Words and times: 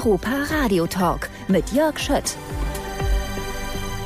Europa 0.00 0.46
Radio 0.48 0.86
Talk 0.86 1.28
mit 1.48 1.72
Jörg 1.72 1.98
Schött. 1.98 2.34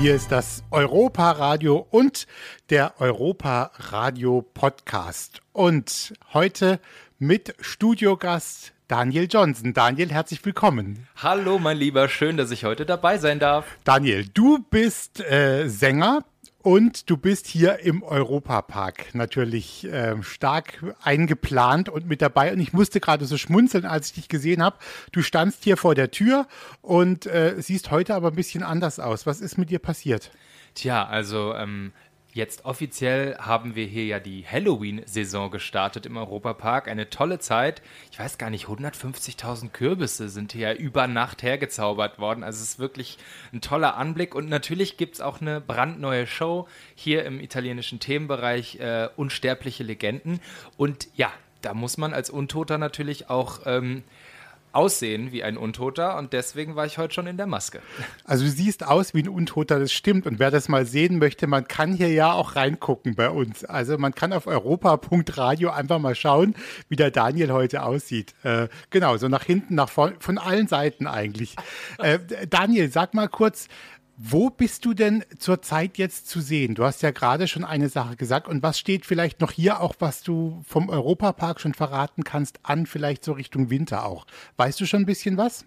Hier 0.00 0.16
ist 0.16 0.32
das 0.32 0.64
Europa 0.72 1.30
Radio 1.30 1.86
und 1.88 2.26
der 2.68 3.00
Europa 3.00 3.70
Radio 3.78 4.42
Podcast. 4.42 5.40
Und 5.52 6.14
heute 6.32 6.80
mit 7.20 7.54
Studiogast 7.60 8.72
Daniel 8.88 9.28
Johnson. 9.30 9.72
Daniel, 9.72 10.10
herzlich 10.10 10.44
willkommen. 10.44 11.06
Hallo, 11.22 11.60
mein 11.60 11.76
Lieber, 11.76 12.08
schön, 12.08 12.36
dass 12.36 12.50
ich 12.50 12.64
heute 12.64 12.86
dabei 12.86 13.18
sein 13.18 13.38
darf. 13.38 13.64
Daniel, 13.84 14.26
du 14.34 14.58
bist 14.70 15.20
äh, 15.20 15.68
Sänger, 15.68 16.24
und 16.64 17.10
du 17.10 17.18
bist 17.18 17.46
hier 17.46 17.80
im 17.80 18.02
Europapark 18.02 19.14
natürlich 19.14 19.84
äh, 19.84 20.20
stark 20.22 20.82
eingeplant 21.02 21.90
und 21.90 22.08
mit 22.08 22.22
dabei. 22.22 22.54
Und 22.54 22.60
ich 22.60 22.72
musste 22.72 23.00
gerade 23.00 23.26
so 23.26 23.36
schmunzeln, 23.36 23.84
als 23.84 24.06
ich 24.08 24.12
dich 24.14 24.28
gesehen 24.30 24.62
habe. 24.62 24.78
Du 25.12 25.20
standst 25.20 25.62
hier 25.62 25.76
vor 25.76 25.94
der 25.94 26.10
Tür 26.10 26.46
und 26.80 27.26
äh, 27.26 27.56
siehst 27.58 27.90
heute 27.90 28.14
aber 28.14 28.28
ein 28.28 28.34
bisschen 28.34 28.62
anders 28.62 28.98
aus. 28.98 29.26
Was 29.26 29.42
ist 29.42 29.58
mit 29.58 29.68
dir 29.68 29.78
passiert? 29.78 30.30
Tja, 30.74 31.06
also 31.06 31.54
ähm, 31.54 31.92
Jetzt 32.34 32.64
offiziell 32.64 33.36
haben 33.38 33.76
wir 33.76 33.86
hier 33.86 34.06
ja 34.06 34.18
die 34.18 34.44
Halloween-Saison 34.44 35.52
gestartet 35.52 36.04
im 36.04 36.16
Europapark. 36.16 36.88
Eine 36.88 37.08
tolle 37.08 37.38
Zeit. 37.38 37.80
Ich 38.10 38.18
weiß 38.18 38.38
gar 38.38 38.50
nicht, 38.50 38.66
150.000 38.66 39.70
Kürbisse 39.70 40.28
sind 40.28 40.50
hier 40.50 40.76
über 40.76 41.06
Nacht 41.06 41.44
hergezaubert 41.44 42.18
worden. 42.18 42.42
Also 42.42 42.60
es 42.60 42.70
ist 42.70 42.78
wirklich 42.80 43.18
ein 43.52 43.60
toller 43.60 43.96
Anblick. 43.96 44.34
Und 44.34 44.48
natürlich 44.48 44.96
gibt 44.96 45.14
es 45.14 45.20
auch 45.20 45.40
eine 45.40 45.60
brandneue 45.60 46.26
Show 46.26 46.66
hier 46.96 47.24
im 47.24 47.38
italienischen 47.38 48.00
Themenbereich 48.00 48.80
äh, 48.80 49.10
Unsterbliche 49.14 49.84
Legenden. 49.84 50.40
Und 50.76 51.06
ja, 51.14 51.32
da 51.62 51.72
muss 51.72 51.98
man 51.98 52.12
als 52.12 52.30
Untoter 52.30 52.78
natürlich 52.78 53.30
auch 53.30 53.60
ähm, 53.64 54.02
aussehen 54.74 55.32
wie 55.32 55.42
ein 55.42 55.56
Untoter 55.56 56.16
und 56.18 56.32
deswegen 56.32 56.76
war 56.76 56.86
ich 56.86 56.98
heute 56.98 57.14
schon 57.14 57.26
in 57.26 57.36
der 57.36 57.46
Maske. 57.46 57.80
Also 58.24 58.44
du 58.44 58.50
siehst 58.50 58.86
aus 58.86 59.14
wie 59.14 59.22
ein 59.22 59.28
Untoter, 59.28 59.78
das 59.78 59.92
stimmt. 59.92 60.26
Und 60.26 60.38
wer 60.38 60.50
das 60.50 60.68
mal 60.68 60.86
sehen 60.86 61.18
möchte, 61.18 61.46
man 61.46 61.68
kann 61.68 61.92
hier 61.92 62.12
ja 62.12 62.32
auch 62.32 62.56
reingucken 62.56 63.14
bei 63.14 63.30
uns. 63.30 63.64
Also 63.64 63.98
man 63.98 64.14
kann 64.14 64.32
auf 64.32 64.46
europa.radio 64.46 65.70
einfach 65.70 65.98
mal 65.98 66.14
schauen, 66.14 66.54
wie 66.88 66.96
der 66.96 67.10
Daniel 67.10 67.52
heute 67.52 67.82
aussieht. 67.82 68.34
Äh, 68.42 68.68
genau, 68.90 69.16
so 69.16 69.28
nach 69.28 69.44
hinten, 69.44 69.74
nach 69.74 69.88
vorne, 69.88 70.16
von 70.18 70.38
allen 70.38 70.68
Seiten 70.68 71.06
eigentlich. 71.06 71.56
Äh, 71.98 72.18
Daniel, 72.48 72.90
sag 72.90 73.14
mal 73.14 73.28
kurz, 73.28 73.68
wo 74.16 74.50
bist 74.50 74.84
du 74.84 74.94
denn 74.94 75.24
zurzeit 75.38 75.98
jetzt 75.98 76.28
zu 76.28 76.40
sehen? 76.40 76.74
Du 76.74 76.84
hast 76.84 77.02
ja 77.02 77.10
gerade 77.10 77.48
schon 77.48 77.64
eine 77.64 77.88
Sache 77.88 78.16
gesagt. 78.16 78.46
Und 78.46 78.62
was 78.62 78.78
steht 78.78 79.06
vielleicht 79.06 79.40
noch 79.40 79.50
hier 79.50 79.80
auch, 79.80 79.94
was 79.98 80.22
du 80.22 80.62
vom 80.66 80.88
Europapark 80.88 81.60
schon 81.60 81.74
verraten 81.74 82.22
kannst, 82.22 82.60
an, 82.62 82.86
vielleicht 82.86 83.24
so 83.24 83.32
Richtung 83.32 83.70
Winter 83.70 84.04
auch? 84.04 84.26
Weißt 84.56 84.80
du 84.80 84.86
schon 84.86 85.02
ein 85.02 85.06
bisschen 85.06 85.36
was? 85.36 85.66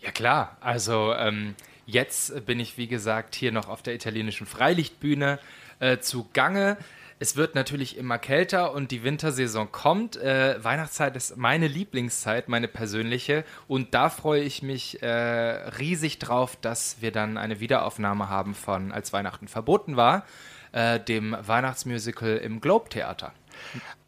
Ja 0.00 0.12
klar, 0.12 0.56
also 0.60 1.14
ähm, 1.14 1.54
jetzt 1.86 2.46
bin 2.46 2.60
ich, 2.60 2.78
wie 2.78 2.86
gesagt, 2.86 3.34
hier 3.34 3.50
noch 3.50 3.68
auf 3.68 3.82
der 3.82 3.94
italienischen 3.94 4.46
Freilichtbühne 4.46 5.40
äh, 5.80 5.98
zugange. 5.98 6.76
Es 7.18 7.34
wird 7.34 7.54
natürlich 7.54 7.96
immer 7.96 8.18
kälter 8.18 8.74
und 8.74 8.90
die 8.90 9.02
Wintersaison 9.02 9.72
kommt. 9.72 10.16
Äh, 10.16 10.62
Weihnachtszeit 10.62 11.16
ist 11.16 11.38
meine 11.38 11.66
Lieblingszeit, 11.66 12.48
meine 12.48 12.68
persönliche. 12.68 13.44
Und 13.68 13.94
da 13.94 14.10
freue 14.10 14.42
ich 14.42 14.62
mich 14.62 15.02
äh, 15.02 15.08
riesig 15.08 16.18
drauf, 16.18 16.56
dass 16.60 17.00
wir 17.00 17.12
dann 17.12 17.38
eine 17.38 17.58
Wiederaufnahme 17.58 18.28
haben 18.28 18.54
von 18.54 18.92
Als 18.92 19.14
Weihnachten 19.14 19.48
verboten 19.48 19.96
war, 19.96 20.26
äh, 20.72 21.00
dem 21.00 21.34
Weihnachtsmusical 21.40 22.36
im 22.36 22.60
Globe 22.60 22.90
Theater. 22.90 23.32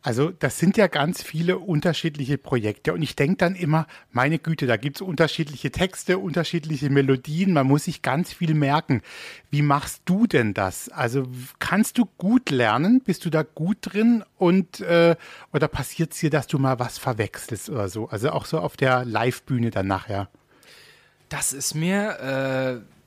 Also 0.01 0.31
das 0.31 0.59
sind 0.59 0.77
ja 0.77 0.87
ganz 0.87 1.23
viele 1.23 1.59
unterschiedliche 1.59 2.39
Projekte 2.39 2.95
und 2.95 3.03
ich 3.03 3.17
denke 3.17 3.37
dann 3.39 3.55
immer, 3.57 3.87
meine 4.13 4.39
Güte, 4.39 4.67
da 4.67 4.77
gibt 4.77 4.97
es 4.97 5.03
unterschiedliche 5.03 5.73
Texte, 5.73 6.19
unterschiedliche 6.19 6.89
Melodien, 6.89 7.53
man 7.53 7.67
muss 7.67 7.85
sich 7.85 8.01
ganz 8.01 8.33
viel 8.33 8.55
merken. 8.55 9.03
Wie 9.51 9.61
machst 9.61 10.03
du 10.05 10.27
denn 10.27 10.55
das? 10.55 10.89
Also 10.89 11.25
kannst 11.59 11.99
du 11.99 12.07
gut 12.17 12.51
lernen? 12.51 13.01
Bist 13.01 13.25
du 13.25 13.31
da 13.31 13.43
gut 13.43 13.79
drin? 13.83 14.25
Und 14.37 14.81
äh, 14.81 15.17
oder 15.53 15.69
passiert 15.69 16.13
es 16.13 16.21
dir, 16.21 16.31
dass 16.31 16.47
du 16.47 16.59
mal 16.59 16.79
was 16.79 16.97
verwechselst 16.97 17.69
oder 17.69 17.89
so? 17.89 18.09
Also 18.09 18.31
auch 18.31 18.47
so 18.47 18.61
auf 18.61 18.77
der 18.77 19.05
Live-Bühne 19.05 19.71
dann 19.71 19.89
nachher. 19.89 20.29
Das 21.29 21.53
ist 21.53 21.75
mir 21.75 22.81
äh, 22.81 22.98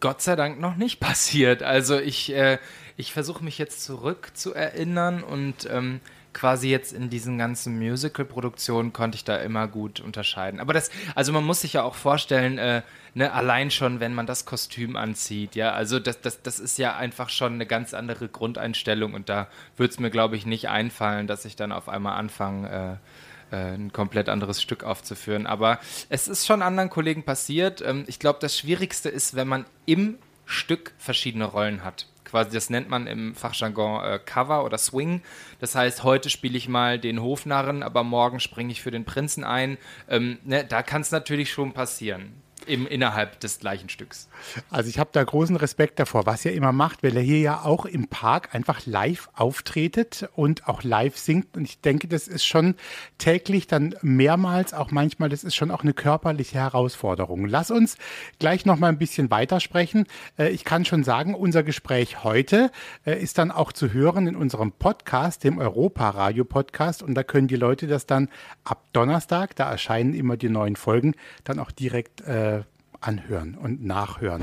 Gott 0.00 0.22
sei 0.22 0.36
Dank 0.36 0.58
noch 0.60 0.76
nicht 0.76 1.00
passiert. 1.00 1.62
Also 1.62 1.98
ich 1.98 2.32
äh, 2.32 2.58
ich 3.00 3.12
versuche 3.12 3.42
mich 3.42 3.58
jetzt 3.58 3.82
zurück 3.82 4.30
zu 4.34 4.54
erinnern 4.54 5.22
und 5.24 5.68
ähm, 5.70 6.00
quasi 6.32 6.68
jetzt 6.68 6.92
in 6.92 7.10
diesen 7.10 7.38
ganzen 7.38 7.78
Musical-Produktionen 7.78 8.92
konnte 8.92 9.16
ich 9.16 9.24
da 9.24 9.36
immer 9.36 9.66
gut 9.66 10.00
unterscheiden. 10.00 10.60
Aber 10.60 10.72
das, 10.72 10.90
also 11.14 11.32
man 11.32 11.42
muss 11.42 11.62
sich 11.62 11.72
ja 11.72 11.82
auch 11.82 11.94
vorstellen, 11.94 12.58
äh, 12.58 12.82
ne, 13.14 13.32
allein 13.32 13.70
schon, 13.70 14.00
wenn 14.00 14.14
man 14.14 14.26
das 14.26 14.44
Kostüm 14.44 14.96
anzieht, 14.96 15.56
ja, 15.56 15.72
also 15.72 15.98
das, 15.98 16.20
das, 16.20 16.42
das 16.42 16.60
ist 16.60 16.78
ja 16.78 16.94
einfach 16.96 17.30
schon 17.30 17.54
eine 17.54 17.66
ganz 17.66 17.94
andere 17.94 18.28
Grundeinstellung 18.28 19.14
und 19.14 19.28
da 19.28 19.48
würde 19.76 19.92
es 19.92 19.98
mir, 19.98 20.10
glaube 20.10 20.36
ich, 20.36 20.46
nicht 20.46 20.68
einfallen, 20.68 21.26
dass 21.26 21.44
ich 21.44 21.56
dann 21.56 21.72
auf 21.72 21.88
einmal 21.88 22.16
anfange, 22.18 22.68
äh, 23.00 23.29
ein 23.50 23.92
komplett 23.92 24.28
anderes 24.28 24.60
Stück 24.62 24.84
aufzuführen. 24.84 25.46
Aber 25.46 25.80
es 26.08 26.28
ist 26.28 26.46
schon 26.46 26.62
anderen 26.62 26.90
Kollegen 26.90 27.24
passiert. 27.24 27.82
Ähm, 27.82 28.04
ich 28.06 28.18
glaube, 28.18 28.38
das 28.40 28.56
Schwierigste 28.56 29.08
ist, 29.08 29.34
wenn 29.34 29.48
man 29.48 29.66
im 29.86 30.18
Stück 30.44 30.92
verschiedene 30.98 31.44
Rollen 31.44 31.84
hat 31.84 32.06
quasi, 32.30 32.52
das 32.52 32.70
nennt 32.70 32.88
man 32.88 33.06
im 33.08 33.34
Fachjargon 33.34 34.04
äh, 34.04 34.18
Cover 34.24 34.64
oder 34.64 34.78
Swing. 34.78 35.22
Das 35.58 35.74
heißt, 35.74 36.04
heute 36.04 36.30
spiele 36.30 36.56
ich 36.56 36.68
mal 36.68 36.98
den 36.98 37.20
Hofnarren, 37.20 37.82
aber 37.82 38.04
morgen 38.04 38.38
springe 38.38 38.70
ich 38.70 38.82
für 38.82 38.92
den 38.92 39.04
Prinzen 39.04 39.42
ein. 39.42 39.78
Ähm, 40.08 40.38
ne, 40.44 40.64
da 40.64 40.82
kann 40.82 41.02
es 41.02 41.10
natürlich 41.10 41.50
schon 41.50 41.72
passieren 41.72 42.32
im, 42.66 42.86
innerhalb 42.86 43.40
des 43.40 43.58
gleichen 43.58 43.88
Stücks. 43.88 44.28
Also 44.70 44.88
ich 44.88 44.98
habe 44.98 45.10
da 45.12 45.22
großen 45.22 45.56
Respekt 45.56 45.98
davor, 45.98 46.26
was 46.26 46.44
ihr 46.44 46.52
immer 46.52 46.72
macht, 46.72 47.02
weil 47.02 47.16
er 47.16 47.22
hier 47.22 47.40
ja 47.40 47.62
auch 47.62 47.84
im 47.84 48.08
Park 48.08 48.54
einfach 48.54 48.86
live 48.86 49.28
auftretet 49.34 50.28
und 50.34 50.68
auch 50.68 50.82
live 50.82 51.16
singt. 51.16 51.56
Und 51.56 51.64
ich 51.64 51.80
denke, 51.80 52.08
das 52.08 52.28
ist 52.28 52.44
schon 52.44 52.74
täglich 53.18 53.66
dann 53.66 53.94
mehrmals, 54.02 54.74
auch 54.74 54.90
manchmal, 54.90 55.28
das 55.28 55.44
ist 55.44 55.54
schon 55.54 55.70
auch 55.70 55.82
eine 55.82 55.92
körperliche 55.92 56.58
Herausforderung. 56.58 57.46
Lass 57.46 57.70
uns 57.70 57.96
gleich 58.38 58.66
noch 58.66 58.78
mal 58.78 58.88
ein 58.88 58.98
bisschen 58.98 59.30
weitersprechen. 59.30 60.06
Äh, 60.38 60.50
ich 60.50 60.64
kann 60.64 60.84
schon 60.84 61.04
sagen, 61.04 61.34
unser 61.34 61.62
Gespräch 61.62 62.24
heute 62.24 62.70
äh, 63.06 63.20
ist 63.20 63.38
dann 63.38 63.50
auch 63.50 63.72
zu 63.72 63.92
hören 63.92 64.26
in 64.26 64.36
unserem 64.36 64.72
Podcast, 64.72 65.44
dem 65.44 65.58
Europa-Radio-Podcast. 65.58 67.02
Und 67.02 67.14
da 67.14 67.22
können 67.22 67.48
die 67.48 67.56
Leute 67.56 67.86
das 67.86 68.06
dann 68.06 68.28
ab 68.64 68.84
Donnerstag, 68.92 69.56
da 69.56 69.70
erscheinen 69.70 70.14
immer 70.14 70.36
die 70.36 70.48
neuen 70.48 70.76
Folgen, 70.76 71.14
dann 71.44 71.58
auch 71.58 71.70
direkt 71.70 72.20
äh, 72.22 72.49
anhören 73.00 73.56
und 73.56 73.84
nachhören. 73.84 74.42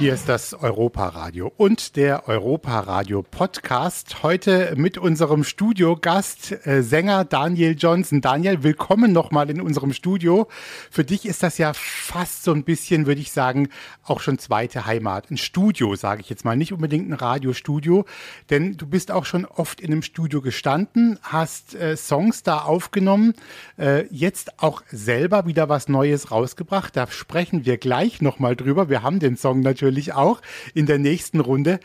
Hier 0.00 0.14
ist 0.14 0.30
das 0.30 0.54
Europa-Radio 0.54 1.52
und 1.58 1.94
der 1.96 2.26
Europa-Radio-Podcast. 2.26 4.22
Heute 4.22 4.72
mit 4.74 4.96
unserem 4.96 5.44
Studiogast, 5.44 6.66
äh, 6.66 6.82
Sänger 6.82 7.26
Daniel 7.26 7.76
Johnson. 7.78 8.22
Daniel, 8.22 8.62
willkommen 8.62 9.12
nochmal 9.12 9.50
in 9.50 9.60
unserem 9.60 9.92
Studio. 9.92 10.48
Für 10.90 11.04
dich 11.04 11.26
ist 11.26 11.42
das 11.42 11.58
ja 11.58 11.74
fast 11.74 12.44
so 12.44 12.52
ein 12.54 12.64
bisschen, 12.64 13.04
würde 13.04 13.20
ich 13.20 13.30
sagen, 13.30 13.68
auch 14.02 14.20
schon 14.20 14.38
zweite 14.38 14.86
Heimat. 14.86 15.30
Ein 15.30 15.36
Studio, 15.36 15.94
sage 15.96 16.22
ich 16.22 16.30
jetzt 16.30 16.46
mal, 16.46 16.56
nicht 16.56 16.72
unbedingt 16.72 17.10
ein 17.10 17.12
Radiostudio, 17.12 18.06
denn 18.48 18.78
du 18.78 18.86
bist 18.86 19.10
auch 19.10 19.26
schon 19.26 19.44
oft 19.44 19.82
in 19.82 19.92
einem 19.92 20.00
Studio 20.02 20.40
gestanden, 20.40 21.18
hast 21.20 21.74
äh, 21.74 21.94
Songs 21.98 22.42
da 22.42 22.60
aufgenommen, 22.60 23.34
äh, 23.76 24.06
jetzt 24.10 24.62
auch 24.62 24.82
selber 24.90 25.44
wieder 25.44 25.68
was 25.68 25.90
Neues 25.90 26.30
rausgebracht. 26.30 26.96
Da 26.96 27.06
sprechen 27.08 27.66
wir 27.66 27.76
gleich 27.76 28.22
nochmal 28.22 28.56
drüber. 28.56 28.88
Wir 28.88 29.02
haben 29.02 29.18
den 29.18 29.36
Song 29.36 29.60
natürlich 29.60 29.89
natürlich 29.90 30.12
auch 30.14 30.40
in 30.74 30.86
der 30.86 30.98
nächsten 30.98 31.40
Runde. 31.40 31.80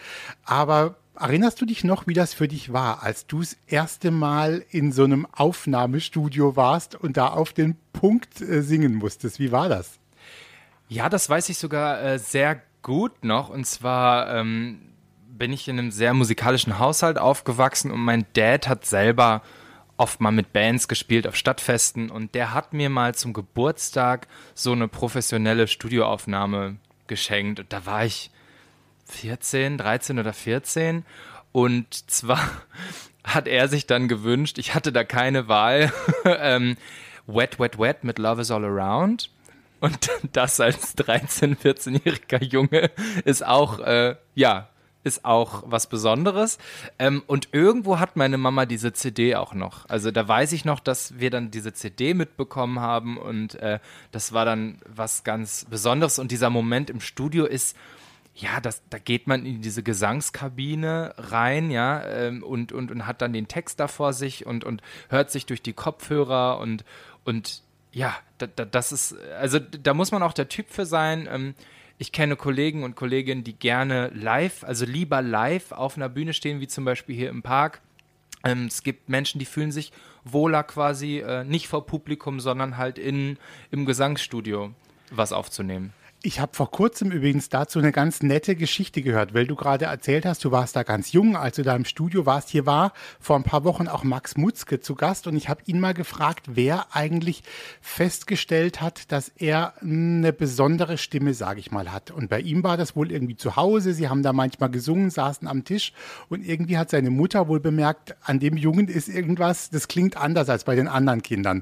Aber 0.46 0.96
erinnerst 1.20 1.60
du 1.62 1.66
dich 1.66 1.84
noch, 1.84 2.08
wie 2.08 2.14
das 2.14 2.34
für 2.34 2.48
dich 2.48 2.72
war, 2.72 3.04
als 3.04 3.28
du 3.28 3.40
das 3.40 3.58
erste 3.68 4.12
Mal 4.12 4.64
in 4.70 4.92
so 4.92 5.04
einem 5.04 5.28
Aufnahmestudio 5.32 6.56
warst 6.56 6.96
und 6.96 7.18
da 7.18 7.28
auf 7.28 7.54
den 7.54 7.78
Punkt 7.94 8.42
äh, 8.42 8.62
singen 8.62 8.96
musstest? 8.96 9.40
Wie 9.40 9.52
war 9.52 9.70
das? 9.70 10.00
Ja, 10.88 11.10
das 11.10 11.30
weiß 11.30 11.50
ich 11.50 11.58
sogar 11.58 12.02
äh, 12.02 12.20
sehr 12.20 12.62
gut 12.82 13.24
noch. 13.24 13.50
Und 13.50 13.66
zwar 13.66 14.34
ähm, 14.36 14.82
bin 15.28 15.52
ich 15.52 15.68
in 15.68 15.80
einem 15.80 15.92
sehr 15.92 16.14
musikalischen 16.14 16.78
Haushalt 16.78 17.18
aufgewachsen 17.18 17.92
und 17.92 18.00
mein 18.02 18.26
Dad 18.34 18.68
hat 18.68 18.86
selber 18.86 19.42
oft 19.98 20.20
mal 20.20 20.32
mit 20.32 20.54
Bands 20.54 20.88
gespielt 20.88 21.26
auf 21.28 21.36
Stadtfesten 21.36 22.12
und 22.12 22.36
der 22.36 22.54
hat 22.54 22.74
mir 22.74 22.90
mal 22.90 23.16
zum 23.16 23.32
Geburtstag 23.34 24.28
so 24.54 24.74
eine 24.74 24.90
professionelle 24.90 25.68
Studioaufnahme 25.68 26.78
geschenkt. 27.08 27.60
Und 27.60 27.74
da 27.74 27.86
war 27.86 28.06
ich 28.06 28.32
14, 29.06 29.78
13 29.78 30.20
oder 30.20 30.34
14. 30.34 31.06
Und 31.52 32.10
zwar 32.10 32.40
hat 33.24 33.48
er 33.48 33.68
sich 33.68 33.88
dann 33.88 34.08
gewünscht, 34.08 34.58
ich 34.58 34.76
hatte 34.76 34.92
da 34.92 35.04
keine 35.04 35.48
Wahl, 35.48 35.92
ähm, 36.26 36.78
Wet, 37.28 37.60
Wet, 37.60 37.80
Wet 37.80 38.04
mit 38.04 38.20
Love 38.20 38.42
is 38.42 38.52
All 38.52 38.66
Around. 38.66 39.30
Und 39.80 40.10
das 40.34 40.60
als 40.60 40.98
13-, 40.98 41.58
14-jähriger 41.58 42.44
Junge 42.44 42.92
ist 43.24 43.46
auch, 43.46 43.80
äh, 43.80 44.16
ja, 44.34 44.70
ist 45.06 45.24
auch 45.24 45.64
was 45.66 45.88
Besonderes. 45.88 46.58
Ähm, 47.00 47.24
und 47.28 47.50
irgendwo 47.52 48.00
hat 48.00 48.16
meine 48.16 48.38
Mama 48.38 48.66
diese 48.66 48.92
CD 48.92 49.36
auch 49.36 49.54
noch. 49.54 49.88
Also 49.88 50.12
da 50.12 50.28
weiß 50.28 50.52
ich 50.52 50.66
noch, 50.66 50.80
dass 50.80 51.20
wir 51.20 51.30
dann 51.30 51.52
diese 51.52 51.74
CD 51.74 52.14
mitbekommen 52.14 52.80
haben 52.80 53.18
und 53.18 53.56
äh, 53.56 53.80
das 54.12 54.34
war 54.34 54.46
dann 54.46 54.80
was 54.88 55.24
ganz 55.24 55.66
Besonderes. 55.70 56.20
Und 56.20 56.32
dieser 56.32 56.50
Moment 56.50 56.90
im 56.90 57.00
Studio 57.00 57.46
ist, 57.46 57.78
ja, 58.34 58.60
das, 58.60 58.82
da 58.90 58.98
geht 58.98 59.28
man 59.28 59.46
in 59.46 59.62
diese 59.62 59.82
Gesangskabine 59.82 61.14
rein, 61.18 61.72
ja, 61.72 62.04
ähm, 62.06 62.44
und, 62.44 62.74
und, 62.74 62.92
und 62.92 63.08
hat 63.08 63.22
dann 63.22 63.32
den 63.32 63.48
Text 63.48 63.80
da 63.80 63.88
vor 63.88 64.12
sich 64.12 64.46
und, 64.46 64.66
und 64.66 64.82
hört 65.08 65.32
sich 65.32 65.46
durch 65.46 65.62
die 65.62 65.72
Kopfhörer 65.72 66.58
und, 66.60 66.84
und 67.24 67.62
ja, 67.94 68.14
da, 68.40 68.48
da, 68.48 68.66
das 68.66 68.92
ist, 68.92 69.16
also 69.40 69.60
da 69.60 69.94
muss 69.94 70.12
man 70.12 70.22
auch 70.22 70.34
der 70.34 70.50
Typ 70.50 70.70
für 70.70 70.86
sein. 70.86 71.30
Ähm, 71.32 71.56
ich 71.98 72.12
kenne 72.12 72.36
Kollegen 72.36 72.84
und 72.84 72.96
Kolleginnen, 72.96 73.44
die 73.44 73.58
gerne 73.58 74.12
live, 74.14 74.64
also 74.64 74.86
lieber 74.86 75.22
live 75.22 75.72
auf 75.72 75.96
einer 75.96 76.10
Bühne 76.10 76.34
stehen, 76.34 76.60
wie 76.60 76.68
zum 76.68 76.86
Beispiel 76.86 77.16
hier 77.16 77.30
im 77.30 77.42
Park. 77.42 77.82
Ähm, 78.44 78.66
es 78.66 78.84
gibt 78.84 79.10
Menschen, 79.10 79.40
die 79.40 79.46
fühlen 79.46 79.72
sich 79.72 79.92
wohler 80.24 80.64
quasi 80.64 81.20
äh, 81.20 81.44
nicht 81.44 81.68
vor 81.68 81.86
Publikum, 81.86 82.40
sondern 82.40 82.78
halt 82.78 82.98
in, 82.98 83.38
im 83.72 83.86
Gesangsstudio 83.86 84.74
was 85.12 85.32
aufzunehmen. 85.32 85.94
Ich 86.26 86.40
habe 86.40 86.56
vor 86.56 86.72
kurzem 86.72 87.12
übrigens 87.12 87.50
dazu 87.50 87.78
eine 87.78 87.92
ganz 87.92 88.24
nette 88.24 88.56
Geschichte 88.56 89.04
gehört, 89.04 89.36
weil 89.36 89.46
du 89.46 89.56
gerade 89.56 89.86
erzählt 89.86 90.26
hast, 90.26 90.44
du 90.44 90.50
warst 90.50 90.76
da 90.76 90.82
ganz 90.82 91.12
jung, 91.12 91.38
als 91.38 91.58
du 91.58 91.62
da 91.62 91.76
im 91.76 91.86
Studio 91.86 92.26
warst. 92.26 92.50
Hier 92.50 92.66
war 92.66 92.94
vor 93.20 93.36
ein 93.36 93.44
paar 93.44 93.64
Wochen 93.64 93.88
auch 93.88 94.04
Max 94.04 94.36
Mutzke 94.36 94.80
zu 94.80 94.96
Gast 94.96 95.28
und 95.28 95.36
ich 95.36 95.50
habe 95.50 95.62
ihn 95.68 95.80
mal 95.80 95.94
gefragt, 95.94 96.48
wer 96.48 96.88
eigentlich 96.96 97.44
festgestellt 97.80 98.82
hat, 98.82 99.12
dass 99.12 99.30
er 99.38 99.76
eine 99.84 100.34
besondere 100.34 100.98
Stimme, 100.98 101.36
sage 101.36 101.60
ich 101.60 101.70
mal, 101.70 101.92
hat. 101.92 102.10
Und 102.10 102.32
bei 102.32 102.40
ihm 102.40 102.64
war 102.64 102.76
das 102.76 102.96
wohl 102.96 103.12
irgendwie 103.12 103.38
zu 103.38 103.56
Hause. 103.56 103.94
Sie 103.94 104.10
haben 104.10 104.24
da 104.24 104.34
manchmal 104.34 104.72
gesungen, 104.72 105.12
saßen 105.12 105.48
am 105.48 105.64
Tisch 105.64 105.94
und 106.28 106.44
irgendwie 106.44 106.80
hat 106.80 106.90
seine 106.90 107.12
Mutter 107.12 107.48
wohl 107.48 107.60
bemerkt, 107.60 108.16
an 108.24 108.40
dem 108.40 108.58
Jungen 108.58 108.88
ist 108.88 109.10
irgendwas, 109.10 109.70
das 109.70 109.88
klingt 109.88 110.18
anders 110.18 110.50
als 110.50 110.64
bei 110.64 110.74
den 110.74 110.88
anderen 110.88 111.22
Kindern. 111.22 111.62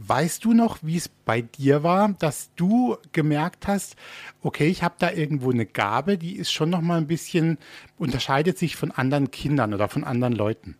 Weißt 0.00 0.44
du 0.44 0.52
noch, 0.52 0.78
wie 0.82 0.96
es 0.96 1.08
bei 1.08 1.42
dir 1.42 1.82
war, 1.82 2.10
dass 2.20 2.54
du 2.54 2.96
gemerkt 3.10 3.66
hast, 3.66 3.96
okay, 4.42 4.68
ich 4.68 4.84
habe 4.84 4.94
da 4.96 5.10
irgendwo 5.10 5.50
eine 5.50 5.66
Gabe, 5.66 6.18
die 6.18 6.36
ist 6.36 6.52
schon 6.52 6.70
noch 6.70 6.82
mal 6.82 6.98
ein 6.98 7.08
bisschen 7.08 7.58
unterscheidet 7.98 8.58
sich 8.58 8.76
von 8.76 8.92
anderen 8.92 9.32
Kindern 9.32 9.74
oder 9.74 9.88
von 9.88 10.04
anderen 10.04 10.34
Leuten? 10.34 10.76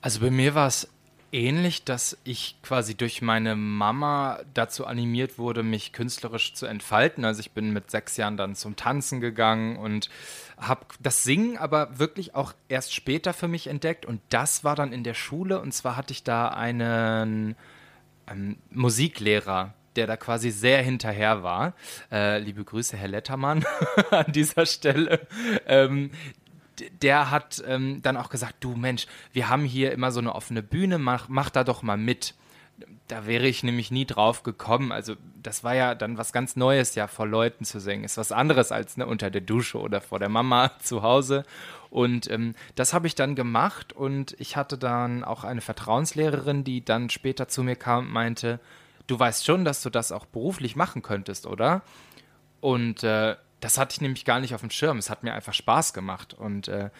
Also 0.00 0.20
bei 0.20 0.30
mir 0.30 0.54
war 0.54 0.68
es 0.68 0.88
ähnlich, 1.32 1.84
dass 1.84 2.16
ich 2.24 2.56
quasi 2.62 2.94
durch 2.94 3.22
meine 3.22 3.56
Mama 3.56 4.40
dazu 4.54 4.86
animiert 4.86 5.38
wurde, 5.38 5.62
mich 5.62 5.92
künstlerisch 5.92 6.54
zu 6.54 6.66
entfalten. 6.66 7.24
Also 7.24 7.40
ich 7.40 7.52
bin 7.52 7.72
mit 7.72 7.90
sechs 7.90 8.16
Jahren 8.16 8.36
dann 8.36 8.54
zum 8.54 8.76
Tanzen 8.76 9.20
gegangen 9.20 9.76
und 9.76 10.08
habe 10.56 10.86
das 11.00 11.24
Singen 11.24 11.56
aber 11.56 11.98
wirklich 11.98 12.34
auch 12.34 12.54
erst 12.68 12.94
später 12.94 13.32
für 13.32 13.48
mich 13.48 13.66
entdeckt. 13.66 14.06
Und 14.06 14.20
das 14.30 14.64
war 14.64 14.76
dann 14.76 14.92
in 14.92 15.04
der 15.04 15.14
Schule. 15.14 15.60
Und 15.60 15.72
zwar 15.72 15.96
hatte 15.96 16.12
ich 16.12 16.24
da 16.24 16.48
einen 16.48 17.56
ähm, 18.30 18.56
Musiklehrer, 18.70 19.74
der 19.96 20.06
da 20.06 20.16
quasi 20.16 20.50
sehr 20.50 20.82
hinterher 20.82 21.42
war. 21.42 21.74
Äh, 22.10 22.38
liebe 22.38 22.64
Grüße, 22.64 22.96
Herr 22.96 23.08
Lettermann, 23.08 23.64
an 24.10 24.32
dieser 24.32 24.66
Stelle. 24.66 25.26
Ähm, 25.66 26.10
der 27.02 27.30
hat 27.30 27.62
ähm, 27.66 28.00
dann 28.02 28.16
auch 28.16 28.30
gesagt, 28.30 28.56
du 28.60 28.74
Mensch, 28.74 29.06
wir 29.32 29.48
haben 29.48 29.64
hier 29.64 29.92
immer 29.92 30.10
so 30.10 30.20
eine 30.20 30.34
offene 30.34 30.62
Bühne, 30.62 30.98
mach, 30.98 31.28
mach 31.28 31.50
da 31.50 31.64
doch 31.64 31.82
mal 31.82 31.96
mit. 31.96 32.34
Da 33.08 33.26
wäre 33.26 33.46
ich 33.46 33.62
nämlich 33.62 33.90
nie 33.90 34.04
drauf 34.04 34.42
gekommen. 34.42 34.92
Also 34.92 35.16
das 35.42 35.64
war 35.64 35.74
ja 35.74 35.94
dann 35.94 36.18
was 36.18 36.32
ganz 36.32 36.56
Neues, 36.56 36.94
ja, 36.94 37.06
vor 37.06 37.26
Leuten 37.26 37.64
zu 37.64 37.80
singen. 37.80 38.04
Ist 38.04 38.18
was 38.18 38.32
anderes 38.32 38.70
als 38.70 38.96
ne, 38.96 39.06
unter 39.06 39.30
der 39.30 39.40
Dusche 39.40 39.78
oder 39.78 40.00
vor 40.00 40.18
der 40.18 40.28
Mama 40.28 40.72
zu 40.82 41.02
Hause. 41.02 41.44
Und 41.90 42.30
ähm, 42.30 42.54
das 42.74 42.92
habe 42.92 43.06
ich 43.06 43.14
dann 43.14 43.34
gemacht 43.34 43.92
und 43.92 44.36
ich 44.38 44.56
hatte 44.56 44.76
dann 44.78 45.24
auch 45.24 45.44
eine 45.44 45.62
Vertrauenslehrerin, 45.62 46.62
die 46.64 46.84
dann 46.84 47.10
später 47.10 47.48
zu 47.48 47.62
mir 47.62 47.76
kam 47.76 48.06
und 48.06 48.12
meinte, 48.12 48.60
du 49.06 49.18
weißt 49.18 49.44
schon, 49.44 49.64
dass 49.64 49.82
du 49.82 49.90
das 49.90 50.12
auch 50.12 50.26
beruflich 50.26 50.76
machen 50.76 51.02
könntest, 51.02 51.46
oder? 51.46 51.82
Und 52.60 53.02
äh, 53.02 53.36
das 53.60 53.78
hatte 53.78 53.94
ich 53.94 54.00
nämlich 54.00 54.24
gar 54.24 54.40
nicht 54.40 54.54
auf 54.54 54.60
dem 54.60 54.70
Schirm. 54.70 54.98
Es 54.98 55.10
hat 55.10 55.22
mir 55.22 55.34
einfach 55.34 55.54
Spaß 55.54 55.92
gemacht. 55.92 56.34
Und 56.34 56.68
äh, 56.68 56.90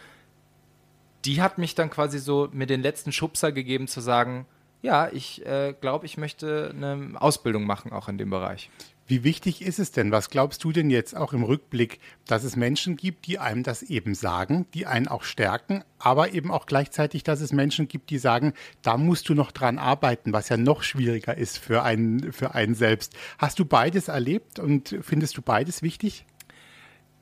die 1.24 1.40
hat 1.40 1.58
mich 1.58 1.74
dann 1.74 1.90
quasi 1.90 2.18
so 2.18 2.48
mir 2.52 2.66
den 2.66 2.82
letzten 2.82 3.12
Schubser 3.12 3.52
gegeben 3.52 3.88
zu 3.88 4.00
sagen, 4.00 4.46
ja, 4.82 5.08
ich 5.10 5.44
äh, 5.44 5.74
glaube, 5.80 6.06
ich 6.06 6.18
möchte 6.18 6.72
eine 6.74 7.20
Ausbildung 7.20 7.64
machen, 7.64 7.92
auch 7.92 8.08
in 8.08 8.18
dem 8.18 8.30
Bereich. 8.30 8.70
Wie 9.08 9.24
wichtig 9.24 9.62
ist 9.62 9.78
es 9.78 9.90
denn? 9.90 10.12
Was 10.12 10.28
glaubst 10.28 10.62
du 10.64 10.70
denn 10.70 10.90
jetzt 10.90 11.16
auch 11.16 11.32
im 11.32 11.42
Rückblick, 11.42 11.98
dass 12.26 12.44
es 12.44 12.56
Menschen 12.56 12.96
gibt, 12.96 13.26
die 13.26 13.38
einem 13.38 13.62
das 13.62 13.82
eben 13.82 14.14
sagen, 14.14 14.66
die 14.74 14.84
einen 14.84 15.08
auch 15.08 15.22
stärken, 15.22 15.82
aber 15.98 16.34
eben 16.34 16.50
auch 16.50 16.66
gleichzeitig, 16.66 17.22
dass 17.22 17.40
es 17.40 17.50
Menschen 17.50 17.88
gibt, 17.88 18.10
die 18.10 18.18
sagen, 18.18 18.52
da 18.82 18.98
musst 18.98 19.30
du 19.30 19.34
noch 19.34 19.50
dran 19.50 19.78
arbeiten, 19.78 20.34
was 20.34 20.50
ja 20.50 20.58
noch 20.58 20.82
schwieriger 20.82 21.38
ist 21.38 21.56
für 21.56 21.82
einen, 21.82 22.34
für 22.34 22.54
einen 22.54 22.74
selbst. 22.74 23.14
Hast 23.38 23.58
du 23.58 23.64
beides 23.64 24.08
erlebt 24.08 24.58
und 24.58 24.94
findest 25.00 25.38
du 25.38 25.42
beides 25.42 25.80
wichtig? 25.80 26.26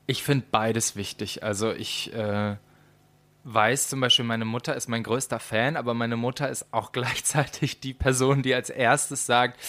Ich 0.07 0.23
finde 0.23 0.45
beides 0.49 0.95
wichtig. 0.95 1.43
Also 1.43 1.71
ich 1.71 2.13
äh, 2.13 2.55
weiß 3.43 3.89
zum 3.89 3.99
Beispiel, 3.99 4.25
meine 4.25 4.45
Mutter 4.45 4.75
ist 4.75 4.87
mein 4.87 5.03
größter 5.03 5.39
Fan, 5.39 5.77
aber 5.77 5.93
meine 5.93 6.15
Mutter 6.15 6.49
ist 6.49 6.73
auch 6.73 6.91
gleichzeitig 6.93 7.81
die 7.81 7.93
Person, 7.93 8.41
die 8.41 8.55
als 8.55 8.69
erstes 8.69 9.25
sagt, 9.25 9.59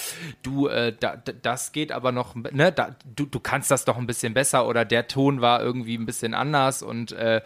du, 0.43 0.69
äh, 0.69 0.95
da, 0.99 1.17
das 1.17 1.73
geht 1.73 1.93
aber 1.93 2.13
noch, 2.13 2.35
ne, 2.35 2.73
da, 2.73 2.97
du, 3.05 3.27
du 3.27 3.41
kannst 3.41 3.71
das 3.71 3.85
doch 3.85 3.99
ein 3.99 4.07
bisschen 4.07 4.33
besser 4.33 4.67
oder 4.67 4.85
der 4.85 5.09
Ton 5.09 5.41
war 5.41 5.61
irgendwie 5.61 5.97
ein 5.97 6.07
bisschen 6.07 6.35
anders 6.35 6.83
und 6.83 7.13
äh, 7.13 7.43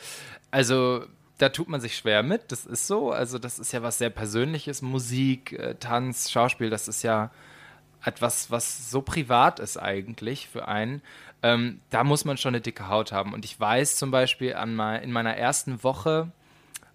also 0.51 1.05
da 1.39 1.49
tut 1.49 1.69
man 1.69 1.81
sich 1.81 1.97
schwer 1.97 2.23
mit, 2.23 2.53
das 2.53 2.67
ist 2.67 2.87
so. 2.87 3.11
Also 3.11 3.39
das 3.39 3.59
ist 3.59 3.73
ja 3.73 3.83
was 3.83 3.99
sehr 3.99 4.11
Persönliches, 4.11 4.81
Musik, 4.81 5.53
äh, 5.53 5.75
Tanz, 5.75 6.31
Schauspiel, 6.31 6.71
das 6.71 6.89
ist 6.89 7.03
ja 7.03 7.31
etwas, 8.05 8.51
was 8.51 8.91
so 8.91 9.03
privat 9.03 9.61
ist 9.61 9.77
eigentlich 9.77 10.49
für 10.49 10.69
einen. 10.69 11.03
Ähm, 11.43 11.81
da 11.91 12.05
muss 12.05 12.25
man 12.25 12.37
schon 12.37 12.55
eine 12.55 12.61
dicke 12.61 12.89
Haut 12.89 13.13
haben. 13.13 13.33
Und 13.33 13.45
ich 13.45 13.59
weiß 13.59 13.97
zum 13.97 14.11
Beispiel 14.11 14.55
an 14.55 14.75
mein, 14.75 15.03
in 15.03 15.13
meiner 15.13 15.37
ersten 15.37 15.83
Woche 15.83 16.31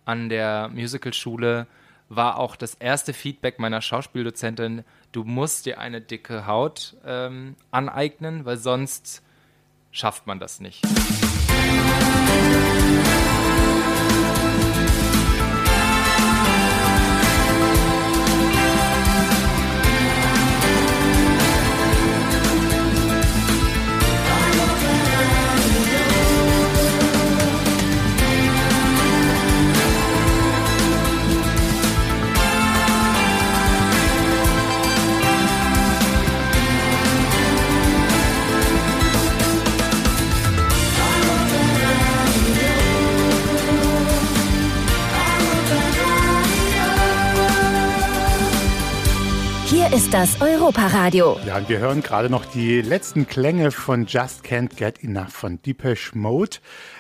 an 0.06 0.30
der 0.30 0.70
Musicalschule 0.74 1.68
war 2.10 2.38
auch 2.38 2.56
das 2.56 2.76
erste 2.76 3.14
Feedback 3.14 3.60
meiner 3.60 3.82
Schauspieldozentin, 3.82 4.84
du 5.12 5.24
musst 5.24 5.66
dir 5.66 5.80
eine 5.80 6.00
dicke 6.00 6.48
Haut 6.48 6.96
ähm, 7.06 7.56
aneignen, 7.72 8.46
weil 8.46 8.58
sonst 8.58 9.22
schafft 9.92 10.28
man 10.28 10.40
das 10.40 10.60
nicht. 10.60 10.86
Ist 49.98 50.14
das 50.14 50.40
Europaradio. 50.42 51.40
Ja, 51.48 51.58
und 51.58 51.70
wir 51.70 51.80
hören 51.80 52.04
gerade 52.04 52.30
noch 52.30 52.46
die 52.46 52.82
letzten 52.82 53.26
Klänge 53.26 53.72
von 53.72 54.06
Just 54.06 54.46
Can't 54.46 54.76
Get 54.76 55.04
Enough 55.04 55.32
von 55.32 55.60
Deepesh 55.60 56.14
Mode. 56.14 56.58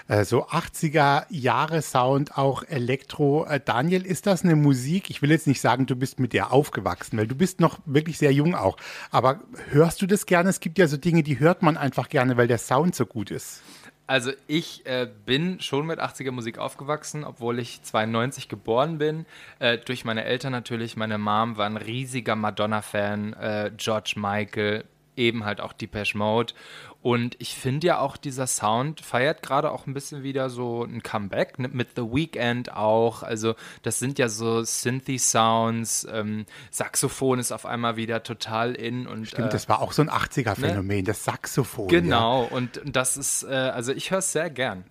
Äh, 0.08 0.26
so 0.26 0.48
80er 0.48 1.26
Jahre 1.30 1.84
Sound, 1.84 2.40
auch 2.40 2.64
Elektro. 2.64 3.46
Äh, 3.46 3.60
Daniel, 3.64 4.04
ist 4.04 4.26
das 4.26 4.44
eine 4.44 4.56
Musik? 4.56 5.12
Ich 5.12 5.22
will 5.22 5.30
jetzt 5.30 5.46
nicht 5.46 5.62
sagen, 5.62 5.86
du 5.86 5.96
bist 5.96 6.20
mit 6.20 6.34
der 6.34 6.52
aufgewachsen, 6.52 7.20
weil 7.20 7.28
du 7.28 7.36
bist 7.36 7.60
noch 7.60 7.78
wirklich 7.86 8.18
sehr 8.18 8.34
jung 8.34 8.56
auch. 8.56 8.78
Aber 9.12 9.42
hörst 9.70 10.02
du 10.02 10.08
das 10.08 10.26
gerne? 10.26 10.50
Es 10.50 10.60
gibt 10.60 10.80
ja 10.80 10.88
so 10.88 10.98
Dinge, 10.98 11.22
die 11.22 11.40
hört 11.40 11.62
man 11.62 11.78
einfach 11.78 12.10
gerne, 12.10 12.36
weil 12.36 12.48
der 12.48 12.58
Sound 12.58 12.96
so 12.96 13.06
gut 13.06 13.30
ist. 13.30 13.62
Also 14.08 14.32
ich 14.48 14.86
äh, 14.86 15.08
bin 15.26 15.60
schon 15.60 15.86
mit 15.86 16.00
80er 16.00 16.32
Musik 16.32 16.58
aufgewachsen, 16.58 17.26
obwohl 17.26 17.60
ich 17.60 17.84
92 17.84 18.48
geboren 18.48 18.98
bin. 18.98 19.26
Äh, 19.60 19.78
durch 19.80 20.06
meine 20.06 20.24
Eltern 20.24 20.54
natürlich. 20.54 20.96
Meine 20.96 21.18
Mom 21.18 21.58
war 21.58 21.66
ein 21.66 21.76
riesiger 21.76 22.38
Madonna-Fan. 22.38 23.34
Äh, 23.34 23.72
George 23.76 24.14
Michael, 24.16 24.86
eben 25.18 25.46
halt 25.46 25.62
auch 25.62 25.74
Depeche 25.74 26.18
Mode. 26.18 26.54
Und 27.02 27.36
ich 27.40 27.56
finde 27.56 27.88
ja 27.88 28.00
auch, 28.00 28.18
dieser 28.18 28.48
Sound 28.48 29.02
feiert 29.02 29.42
gerade 29.42 29.72
auch 29.72 29.88
ein 29.88 29.94
bisschen 29.94 30.24
wieder 30.24 30.50
so 30.50 30.84
ein 30.84 31.04
Comeback 31.04 31.60
ne, 31.60 31.70
mit 31.70 31.90
The 31.96 32.02
Weeknd 32.02 32.74
auch. 32.74 33.24
Also 33.24 33.56
das 33.84 34.00
sind 34.00 34.20
ja 34.20 34.30
so 34.30 34.64
Synthy-Sounds, 34.64 36.08
ähm, 36.12 36.46
Saxophon 36.72 37.40
ist 37.40 37.52
auf 37.52 37.66
einmal 37.66 37.96
wieder 37.96 38.24
total 38.24 38.74
in. 38.74 39.08
Und, 39.08 39.28
Stimmt, 39.28 39.50
äh, 39.50 39.52
das 39.52 39.70
war 39.70 39.82
auch 39.82 39.94
so 39.94 40.02
ein 40.02 40.10
80er-Phänomen, 40.10 40.98
ne? 40.98 41.04
das 41.04 41.24
Saxophon. 41.24 41.88
Genau, 41.88 42.44
ja. 42.44 42.50
und 42.50 42.82
das 42.86 43.16
ist, 43.16 43.44
äh, 43.44 43.54
also 43.54 43.94
ich 43.94 44.12
höre 44.12 44.20
es 44.20 44.32
sehr 44.32 44.50
gern. 44.50 44.84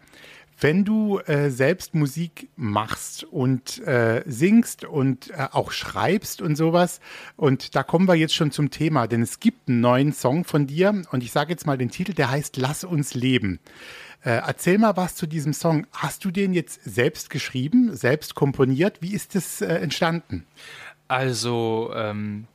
Wenn 0.58 0.84
du 0.84 1.18
äh, 1.18 1.50
selbst 1.50 1.94
Musik 1.94 2.48
machst 2.56 3.24
und 3.24 3.78
äh, 3.86 4.22
singst 4.26 4.84
und 4.84 5.30
äh, 5.30 5.48
auch 5.52 5.70
schreibst 5.70 6.40
und 6.40 6.56
sowas, 6.56 7.00
und 7.36 7.74
da 7.74 7.82
kommen 7.82 8.08
wir 8.08 8.14
jetzt 8.14 8.34
schon 8.34 8.50
zum 8.50 8.70
Thema, 8.70 9.06
denn 9.06 9.20
es 9.20 9.38
gibt 9.38 9.68
einen 9.68 9.80
neuen 9.80 10.12
Song 10.12 10.44
von 10.44 10.66
dir 10.66 11.02
und 11.10 11.22
ich 11.22 11.32
sage 11.32 11.50
jetzt 11.50 11.66
mal 11.66 11.76
den 11.76 11.90
Titel, 11.90 12.14
der 12.14 12.30
heißt 12.30 12.56
Lass 12.56 12.84
uns 12.84 13.14
leben. 13.14 13.60
Äh, 14.24 14.40
erzähl 14.46 14.78
mal 14.78 14.96
was 14.96 15.14
zu 15.14 15.26
diesem 15.26 15.52
Song. 15.52 15.86
Hast 15.92 16.24
du 16.24 16.30
den 16.30 16.54
jetzt 16.54 16.82
selbst 16.84 17.30
geschrieben, 17.30 17.94
selbst 17.94 18.34
komponiert? 18.34 19.02
Wie 19.02 19.12
ist 19.12 19.36
es 19.36 19.60
äh, 19.60 19.66
entstanden? 19.74 20.46
Also, 21.06 21.92
ähm, 21.94 22.46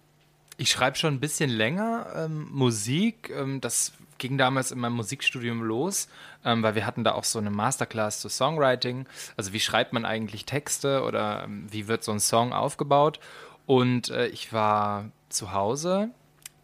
ich 0.58 0.70
schreibe 0.70 0.98
schon 0.98 1.14
ein 1.14 1.20
bisschen 1.20 1.50
länger 1.50 2.08
ähm, 2.16 2.48
Musik. 2.52 3.32
Ähm, 3.34 3.62
das 3.62 3.94
ging 4.22 4.38
damals 4.38 4.72
in 4.72 4.80
meinem 4.80 4.94
Musikstudium 4.94 5.64
los, 5.64 6.08
ähm, 6.46 6.64
weil 6.64 6.76
wir 6.76 6.86
hatten 6.86 7.04
da 7.04 7.14
auch 7.14 7.24
so 7.26 7.40
eine 7.40 7.50
Masterclass 7.50 8.22
zu 8.22 8.30
Songwriting. 8.30 9.08
Also 9.36 9.52
wie 9.52 9.60
schreibt 9.60 9.92
man 9.92 10.06
eigentlich 10.06 10.46
Texte 10.46 11.04
oder 11.04 11.44
ähm, 11.44 11.66
wie 11.70 11.88
wird 11.88 12.04
so 12.04 12.14
ein 12.14 12.20
Song 12.20 12.54
aufgebaut? 12.54 13.20
Und 13.66 14.10
äh, 14.10 14.28
ich 14.28 14.54
war 14.54 15.10
zu 15.30 15.52
Hause. 15.54 16.12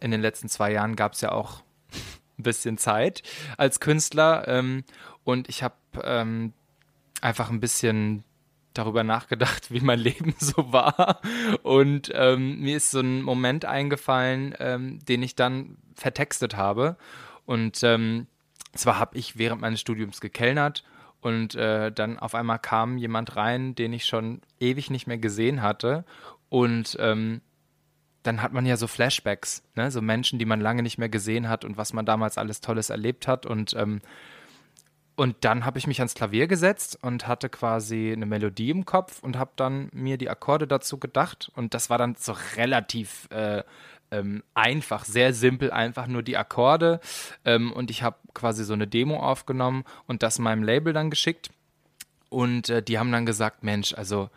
In 0.00 0.12
den 0.12 0.22
letzten 0.22 0.48
zwei 0.48 0.70
Jahren 0.72 0.94
gab 0.94 1.14
es 1.14 1.20
ja 1.20 1.32
auch 1.32 1.62
ein 2.38 2.44
bisschen 2.44 2.78
Zeit 2.78 3.22
als 3.56 3.80
Künstler 3.80 4.46
ähm, 4.46 4.84
und 5.24 5.48
ich 5.48 5.64
habe 5.64 5.74
ähm, 6.04 6.52
einfach 7.20 7.50
ein 7.50 7.58
bisschen 7.58 8.22
darüber 8.72 9.02
nachgedacht, 9.02 9.70
wie 9.72 9.80
mein 9.80 9.98
Leben 9.98 10.36
so 10.38 10.72
war. 10.72 11.20
Und 11.64 12.12
ähm, 12.14 12.60
mir 12.60 12.76
ist 12.76 12.92
so 12.92 13.00
ein 13.00 13.22
Moment 13.22 13.64
eingefallen, 13.64 14.54
ähm, 14.60 15.00
den 15.06 15.24
ich 15.24 15.34
dann 15.34 15.76
vertextet 15.94 16.56
habe. 16.56 16.96
Und 17.48 17.82
ähm, 17.82 18.26
zwar 18.74 18.98
habe 18.98 19.16
ich 19.16 19.38
während 19.38 19.62
meines 19.62 19.80
Studiums 19.80 20.20
gekellnert 20.20 20.84
und 21.22 21.54
äh, 21.54 21.90
dann 21.90 22.18
auf 22.18 22.34
einmal 22.34 22.58
kam 22.58 22.98
jemand 22.98 23.36
rein, 23.36 23.74
den 23.74 23.94
ich 23.94 24.04
schon 24.04 24.42
ewig 24.60 24.90
nicht 24.90 25.06
mehr 25.06 25.16
gesehen 25.16 25.62
hatte. 25.62 26.04
Und 26.50 26.98
ähm, 27.00 27.40
dann 28.22 28.42
hat 28.42 28.52
man 28.52 28.66
ja 28.66 28.76
so 28.76 28.86
Flashbacks, 28.86 29.62
ne? 29.76 29.90
so 29.90 30.02
Menschen, 30.02 30.38
die 30.38 30.44
man 30.44 30.60
lange 30.60 30.82
nicht 30.82 30.98
mehr 30.98 31.08
gesehen 31.08 31.48
hat 31.48 31.64
und 31.64 31.78
was 31.78 31.94
man 31.94 32.04
damals 32.04 32.36
alles 32.36 32.60
Tolles 32.60 32.90
erlebt 32.90 33.26
hat. 33.26 33.46
Und, 33.46 33.72
ähm, 33.72 34.00
und 35.16 35.36
dann 35.40 35.64
habe 35.64 35.78
ich 35.78 35.86
mich 35.86 36.00
ans 36.00 36.12
Klavier 36.12 36.48
gesetzt 36.48 36.98
und 37.00 37.26
hatte 37.26 37.48
quasi 37.48 38.12
eine 38.12 38.26
Melodie 38.26 38.68
im 38.68 38.84
Kopf 38.84 39.22
und 39.22 39.38
habe 39.38 39.52
dann 39.56 39.88
mir 39.94 40.18
die 40.18 40.28
Akkorde 40.28 40.66
dazu 40.66 40.98
gedacht. 40.98 41.50
Und 41.56 41.72
das 41.72 41.88
war 41.88 41.96
dann 41.96 42.14
so 42.14 42.36
relativ 42.56 43.26
äh, 43.30 43.62
ähm, 44.10 44.42
einfach, 44.54 45.04
sehr 45.04 45.32
simpel, 45.32 45.70
einfach 45.70 46.06
nur 46.06 46.22
die 46.22 46.36
Akkorde. 46.36 47.00
Ähm, 47.44 47.72
und 47.72 47.90
ich 47.90 48.02
habe 48.02 48.16
quasi 48.34 48.64
so 48.64 48.72
eine 48.72 48.86
Demo 48.86 49.18
aufgenommen 49.18 49.84
und 50.06 50.22
das 50.22 50.38
meinem 50.38 50.62
Label 50.62 50.92
dann 50.92 51.10
geschickt. 51.10 51.50
Und 52.28 52.68
äh, 52.68 52.82
die 52.82 52.98
haben 52.98 53.12
dann 53.12 53.26
gesagt, 53.26 53.62
Mensch, 53.62 53.94
also 53.94 54.30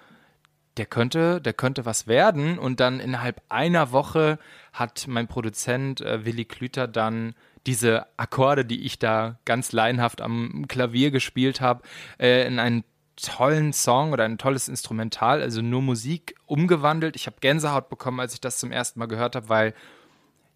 der 0.78 0.86
könnte, 0.86 1.42
der 1.42 1.54
könnte 1.54 1.86
was 1.86 2.08
werden. 2.08 2.58
Und 2.58 2.80
dann 2.80 3.00
innerhalb 3.00 3.42
einer 3.50 3.92
Woche 3.92 4.40
hat 4.74 5.06
mein 5.08 5.28
Produzent 5.28 6.02
äh, 6.02 6.26
Willi 6.26 6.46
Klüter 6.46 6.88
dann 6.88 7.36
diese 7.68 8.08
Akkorde, 8.18 8.66
die 8.66 8.84
ich 8.86 8.98
da 8.98 9.38
ganz 9.46 9.72
laienhaft 9.72 10.22
am 10.22 10.66
Klavier 10.68 11.12
gespielt 11.12 11.62
habe, 11.62 11.84
äh, 12.20 12.48
in 12.48 12.60
einen 12.60 12.84
tollen 13.16 13.74
Song 13.74 14.14
oder 14.14 14.26
ein 14.26 14.38
tolles 14.38 14.68
Instrumental, 14.68 15.42
also 15.42 15.62
nur 15.62 15.82
Musik 15.82 16.36
umgewandelt. 16.46 17.16
Ich 17.16 17.28
habe 17.28 17.38
Gänsehaut 17.42 17.90
bekommen, 17.90 18.20
als 18.20 18.34
ich 18.34 18.42
das 18.42 18.58
zum 18.58 18.72
ersten 18.72 19.00
Mal 19.00 19.08
gehört 19.08 19.36
habe, 19.36 19.50
weil 19.50 19.74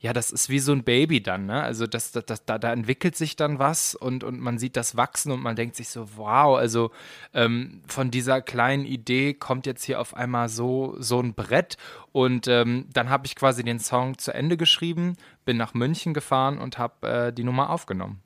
ja, 0.05 0.13
das 0.13 0.31
ist 0.31 0.49
wie 0.49 0.59
so 0.59 0.71
ein 0.71 0.83
Baby 0.83 1.23
dann, 1.23 1.47
ne? 1.47 1.63
Also 1.63 1.87
das, 1.87 2.11
das, 2.11 2.25
das, 2.25 2.45
da, 2.45 2.59
da 2.59 2.71
entwickelt 2.71 3.15
sich 3.15 3.37
dann 3.37 3.57
was 3.57 3.95
und, 3.95 4.23
und 4.23 4.39
man 4.39 4.59
sieht 4.59 4.75
das 4.75 4.95
wachsen 4.97 5.31
und 5.31 5.41
man 5.41 5.55
denkt 5.55 5.75
sich 5.75 5.89
so, 5.89 6.17
wow, 6.17 6.57
also 6.57 6.91
ähm, 7.33 7.81
von 7.87 8.11
dieser 8.11 8.41
kleinen 8.41 8.85
Idee 8.85 9.33
kommt 9.33 9.65
jetzt 9.65 9.83
hier 9.83 9.99
auf 9.99 10.13
einmal 10.13 10.49
so, 10.49 10.95
so 10.99 11.19
ein 11.19 11.33
Brett. 11.33 11.77
Und 12.11 12.47
ähm, 12.47 12.87
dann 12.93 13.09
habe 13.09 13.25
ich 13.25 13.35
quasi 13.35 13.63
den 13.63 13.79
Song 13.79 14.17
zu 14.17 14.31
Ende 14.31 14.57
geschrieben, 14.57 15.15
bin 15.43 15.57
nach 15.57 15.73
München 15.73 16.13
gefahren 16.13 16.59
und 16.59 16.77
habe 16.77 17.07
äh, 17.07 17.33
die 17.33 17.43
Nummer 17.43 17.69
aufgenommen. 17.71 18.21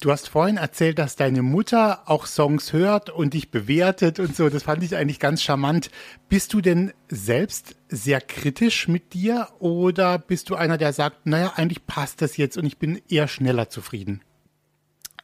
Du 0.00 0.12
hast 0.12 0.28
vorhin 0.28 0.58
erzählt, 0.58 0.98
dass 0.98 1.16
deine 1.16 1.40
Mutter 1.40 2.02
auch 2.04 2.26
Songs 2.26 2.74
hört 2.74 3.08
und 3.08 3.32
dich 3.32 3.50
bewertet 3.50 4.20
und 4.20 4.36
so. 4.36 4.50
Das 4.50 4.64
fand 4.64 4.82
ich 4.82 4.94
eigentlich 4.94 5.18
ganz 5.18 5.42
charmant. 5.42 5.90
Bist 6.28 6.52
du 6.52 6.60
denn 6.60 6.92
selbst 7.08 7.76
sehr 7.88 8.20
kritisch 8.20 8.88
mit 8.88 9.14
dir 9.14 9.48
oder 9.58 10.18
bist 10.18 10.50
du 10.50 10.54
einer, 10.54 10.76
der 10.76 10.92
sagt, 10.92 11.24
naja, 11.24 11.54
eigentlich 11.56 11.86
passt 11.86 12.20
das 12.20 12.36
jetzt 12.36 12.58
und 12.58 12.66
ich 12.66 12.76
bin 12.76 13.00
eher 13.08 13.26
schneller 13.26 13.70
zufrieden? 13.70 14.20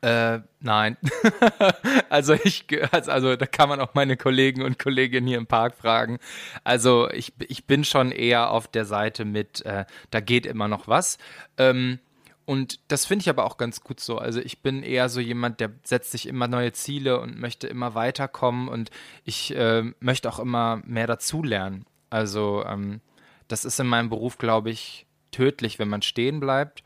Äh, 0.01 0.41
nein. 0.61 0.97
also 2.09 2.33
ich, 2.33 2.67
also, 2.93 3.11
also 3.11 3.37
da 3.37 3.47
kann 3.47 3.69
man 3.69 3.79
auch 3.79 3.93
meine 3.93 4.17
Kollegen 4.17 4.63
und 4.63 4.79
Kolleginnen 4.79 5.29
hier 5.29 5.39
im 5.39 5.47
Park 5.47 5.77
fragen. 5.77 6.19
Also 6.65 7.11
ich, 7.11 7.35
ich 7.47 7.67
bin 7.67 7.85
schon 7.85 8.11
eher 8.11 8.51
auf 8.51 8.69
der 8.69 8.87
Seite 8.87 9.27
mit, 9.27 9.65
äh, 9.67 9.85
da 10.11 10.21
geht 10.21 10.47
immer 10.47 10.67
noch 10.67 10.89
was. 10.89 11.19
Ähm, 11.59 12.01
und 12.45 12.81
das 12.89 13.07
finde 13.07 13.23
ich 13.23 13.29
aber 13.29 13.45
auch 13.45 13.57
ganz 13.57 13.83
gut 13.83 14.01
so. 14.01 14.19
Also 14.19 14.41
ich 14.41 14.63
bin 14.63 14.83
eher 14.83 15.09
so 15.09 15.21
jemand, 15.21 15.61
der 15.61 15.71
setzt 15.85 16.11
sich 16.13 16.27
immer 16.27 16.49
neue 16.49 16.73
Ziele 16.73 17.21
und 17.21 17.39
möchte 17.39 17.67
immer 17.67 17.95
weiterkommen 17.95 18.69
und 18.69 18.91
ich 19.25 19.55
äh, 19.55 19.85
möchte 20.01 20.29
auch 20.29 20.39
immer 20.39 20.83
mehr 20.85 21.07
dazulernen. 21.07 21.87
Also 22.11 22.65
ähm, 22.67 23.01
das 23.49 23.65
ist 23.65 23.79
in 23.81 23.87
meinem 23.87 24.11
Beruf, 24.11 24.39
glaube 24.39 24.71
ich, 24.71 25.07
tödlich, 25.31 25.79
wenn 25.79 25.89
man 25.89 26.03
stehen 26.03 26.41
bleibt 26.41 26.83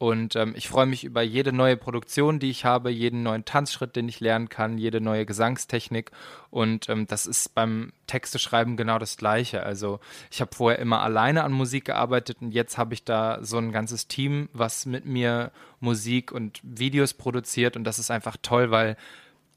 und 0.00 0.34
ähm, 0.34 0.54
ich 0.56 0.66
freue 0.66 0.86
mich 0.86 1.04
über 1.04 1.20
jede 1.20 1.52
neue 1.52 1.76
Produktion, 1.76 2.38
die 2.38 2.48
ich 2.48 2.64
habe, 2.64 2.90
jeden 2.90 3.22
neuen 3.22 3.44
Tanzschritt, 3.44 3.96
den 3.96 4.08
ich 4.08 4.18
lernen 4.18 4.48
kann, 4.48 4.78
jede 4.78 4.98
neue 4.98 5.26
Gesangstechnik. 5.26 6.10
Und 6.48 6.88
ähm, 6.88 7.06
das 7.06 7.26
ist 7.26 7.54
beim 7.54 7.92
Texteschreiben 8.06 8.78
genau 8.78 8.98
das 8.98 9.18
Gleiche. 9.18 9.62
Also 9.62 10.00
ich 10.30 10.40
habe 10.40 10.54
vorher 10.54 10.78
immer 10.78 11.02
alleine 11.02 11.44
an 11.44 11.52
Musik 11.52 11.84
gearbeitet 11.84 12.38
und 12.40 12.52
jetzt 12.52 12.78
habe 12.78 12.94
ich 12.94 13.04
da 13.04 13.40
so 13.42 13.58
ein 13.58 13.72
ganzes 13.72 14.08
Team, 14.08 14.48
was 14.54 14.86
mit 14.86 15.04
mir 15.04 15.50
Musik 15.80 16.32
und 16.32 16.60
Videos 16.62 17.12
produziert. 17.12 17.76
Und 17.76 17.84
das 17.84 17.98
ist 17.98 18.10
einfach 18.10 18.38
toll, 18.40 18.70
weil 18.70 18.96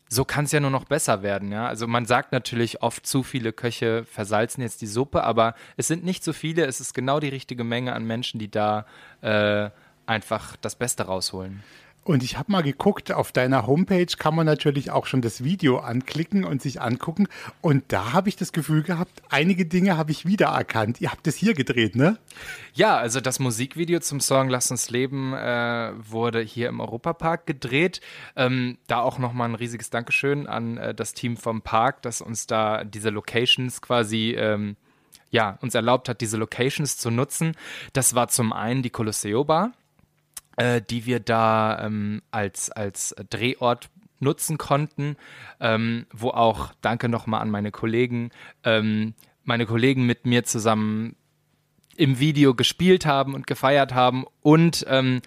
so 0.10 0.26
kann 0.26 0.44
es 0.44 0.52
ja 0.52 0.60
nur 0.60 0.72
noch 0.72 0.84
besser 0.84 1.24
werden, 1.24 1.54
ja. 1.54 1.68
Also 1.68 1.88
man 1.88 2.06
sagt 2.06 2.34
natürlich 2.34 2.84
oft, 2.84 3.08
zu 3.08 3.24
viele 3.24 3.54
Köche 3.54 4.04
versalzen 4.04 4.62
jetzt 4.62 4.82
die 4.82 4.88
Suppe, 4.88 5.24
aber 5.24 5.56
es 5.78 5.88
sind 5.88 6.04
nicht 6.04 6.24
so 6.24 6.34
viele, 6.34 6.66
es 6.66 6.82
ist 6.82 6.94
genau 6.94 7.22
die 7.22 7.30
richtige 7.30 7.64
Menge 7.64 7.94
an 7.94 8.04
Menschen, 8.06 8.40
die 8.40 8.52
da 8.52 8.86
äh, 9.22 9.70
einfach 10.06 10.56
das 10.58 10.76
Beste 10.76 11.04
rausholen. 11.04 11.64
Und 12.06 12.22
ich 12.22 12.38
habe 12.38 12.52
mal 12.52 12.64
geguckt, 12.64 13.14
auf 13.14 13.32
deiner 13.32 13.66
Homepage 13.66 14.06
kann 14.18 14.36
man 14.36 14.46
natürlich 14.46 14.92
auch 14.92 15.06
schon 15.06 15.22
das 15.22 15.44
Video 15.44 15.78
anklicken 15.78 16.44
und 16.44 16.62
sich 16.62 16.82
angucken. 16.82 17.28
Und 17.62 17.86
da 17.88 18.12
habe 18.12 18.28
ich 18.28 18.36
das 18.36 18.52
Gefühl 18.52 18.84
gehabt, 18.84 19.24
einige 19.30 19.66
Dinge 19.66 19.96
habe 19.96 20.12
ich 20.12 20.26
wiedererkannt. 20.26 21.00
Ihr 21.00 21.12
habt 21.12 21.28
es 21.28 21.38
hier 21.38 21.54
gedreht, 21.54 21.96
ne? 21.96 22.18
Ja, 22.74 22.98
also 22.98 23.22
das 23.22 23.40
Musikvideo 23.40 24.02
zum 24.02 24.20
Song 24.20 24.50
Lass 24.50 24.70
uns 24.70 24.90
leben 24.90 25.34
äh, 25.34 25.94
wurde 25.96 26.42
hier 26.42 26.68
im 26.68 26.82
Europapark 26.82 27.46
gedreht. 27.46 28.02
Ähm, 28.36 28.78
da 28.88 29.00
auch 29.00 29.18
nochmal 29.18 29.48
ein 29.48 29.56
riesiges 29.56 29.90
Dankeschön 29.90 30.46
an 30.46 30.78
äh, 30.78 30.94
das 30.94 31.14
Team 31.14 31.38
vom 31.38 31.62
Park, 31.62 32.02
das 32.02 32.20
uns 32.20 32.48
da 32.48 32.84
diese 32.84 33.12
Locations 33.12 33.82
quasi 33.82 34.36
ähm, 34.38 34.76
ja, 35.30 35.58
uns 35.62 35.74
erlaubt 35.74 36.10
hat, 36.10 36.20
diese 36.20 36.36
Locations 36.36 36.98
zu 36.98 37.10
nutzen. 37.12 37.56
Das 37.94 38.14
war 38.14 38.28
zum 38.28 38.52
einen 38.52 38.84
die 38.84 38.90
Colosseo 38.90 39.46
Bar 39.46 39.72
äh, 40.58 40.82
die 40.82 41.06
wir 41.06 41.20
da 41.20 41.86
ähm, 41.86 42.22
als, 42.32 42.70
als 42.72 43.16
Drehort 43.30 43.90
nutzen 44.20 44.58
konnten, 44.58 45.18
ähm, 45.60 46.06
wo 46.12 46.30
auch, 46.30 46.74
danke 46.82 47.10
nochmal 47.10 47.42
an 47.42 47.50
meine 47.50 47.72
Kollegen, 47.72 48.32
ähm, 48.64 49.14
meine 49.44 49.66
Kollegen 49.66 50.06
mit 50.06 50.26
mir 50.26 50.44
zusammen 50.44 51.16
im 51.96 52.20
Video 52.20 52.56
gespielt 52.56 53.06
haben 53.06 53.34
und 53.34 53.46
gefeiert 53.46 53.94
haben. 53.94 54.26
Und 54.42 54.86
ähm, 54.90 55.22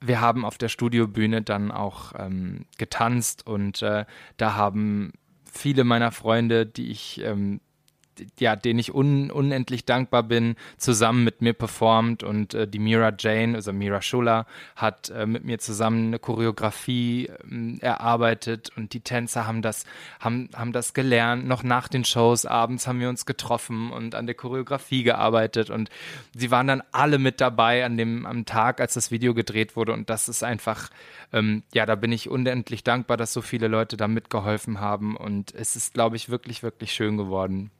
wir 0.00 0.20
haben 0.20 0.44
auf 0.44 0.58
der 0.58 0.68
Studiobühne 0.68 1.42
dann 1.42 1.70
auch 1.70 2.12
ähm, 2.18 2.66
getanzt. 2.78 3.46
Und 3.46 3.82
äh, 3.82 4.04
da 4.36 4.54
haben 4.54 5.12
viele 5.44 5.84
meiner 5.84 6.12
Freunde, 6.12 6.66
die 6.66 6.90
ich 6.90 7.20
ähm, 7.24 7.60
ja, 8.38 8.56
den 8.56 8.78
ich 8.78 8.94
un, 8.94 9.30
unendlich 9.30 9.84
dankbar 9.84 10.22
bin, 10.22 10.56
zusammen 10.76 11.24
mit 11.24 11.42
mir 11.42 11.52
performt 11.52 12.22
und 12.22 12.54
äh, 12.54 12.66
die 12.66 12.78
Mira 12.78 13.12
Jane, 13.18 13.56
also 13.56 13.72
Mira 13.72 14.02
Schuller, 14.02 14.46
hat 14.76 15.10
äh, 15.10 15.26
mit 15.26 15.44
mir 15.44 15.58
zusammen 15.58 16.08
eine 16.08 16.18
Choreografie 16.18 17.26
äh, 17.26 17.78
erarbeitet 17.80 18.70
und 18.76 18.92
die 18.92 19.00
Tänzer 19.00 19.46
haben 19.46 19.62
das, 19.62 19.84
haben, 20.20 20.48
haben 20.54 20.72
das 20.72 20.94
gelernt. 20.94 21.46
Noch 21.46 21.62
nach 21.62 21.88
den 21.88 22.04
Shows 22.04 22.46
abends 22.46 22.86
haben 22.86 23.00
wir 23.00 23.08
uns 23.08 23.26
getroffen 23.26 23.90
und 23.90 24.14
an 24.14 24.26
der 24.26 24.34
Choreografie 24.34 25.02
gearbeitet 25.02 25.70
und 25.70 25.90
sie 26.34 26.50
waren 26.50 26.66
dann 26.66 26.82
alle 26.92 27.18
mit 27.18 27.40
dabei 27.40 27.84
an 27.84 27.96
dem, 27.96 28.26
am 28.26 28.44
Tag, 28.44 28.80
als 28.80 28.94
das 28.94 29.10
Video 29.10 29.34
gedreht 29.34 29.76
wurde 29.76 29.92
und 29.92 30.10
das 30.10 30.28
ist 30.28 30.42
einfach, 30.42 30.90
ähm, 31.32 31.62
ja, 31.74 31.86
da 31.86 31.94
bin 31.94 32.12
ich 32.12 32.28
unendlich 32.28 32.84
dankbar, 32.84 33.16
dass 33.16 33.32
so 33.32 33.42
viele 33.42 33.68
Leute 33.68 33.96
da 33.96 34.08
mitgeholfen 34.08 34.80
haben 34.80 35.16
und 35.16 35.54
es 35.54 35.76
ist, 35.76 35.94
glaube 35.94 36.16
ich, 36.16 36.28
wirklich, 36.28 36.62
wirklich 36.62 36.92
schön 36.92 37.16
geworden. 37.16 37.70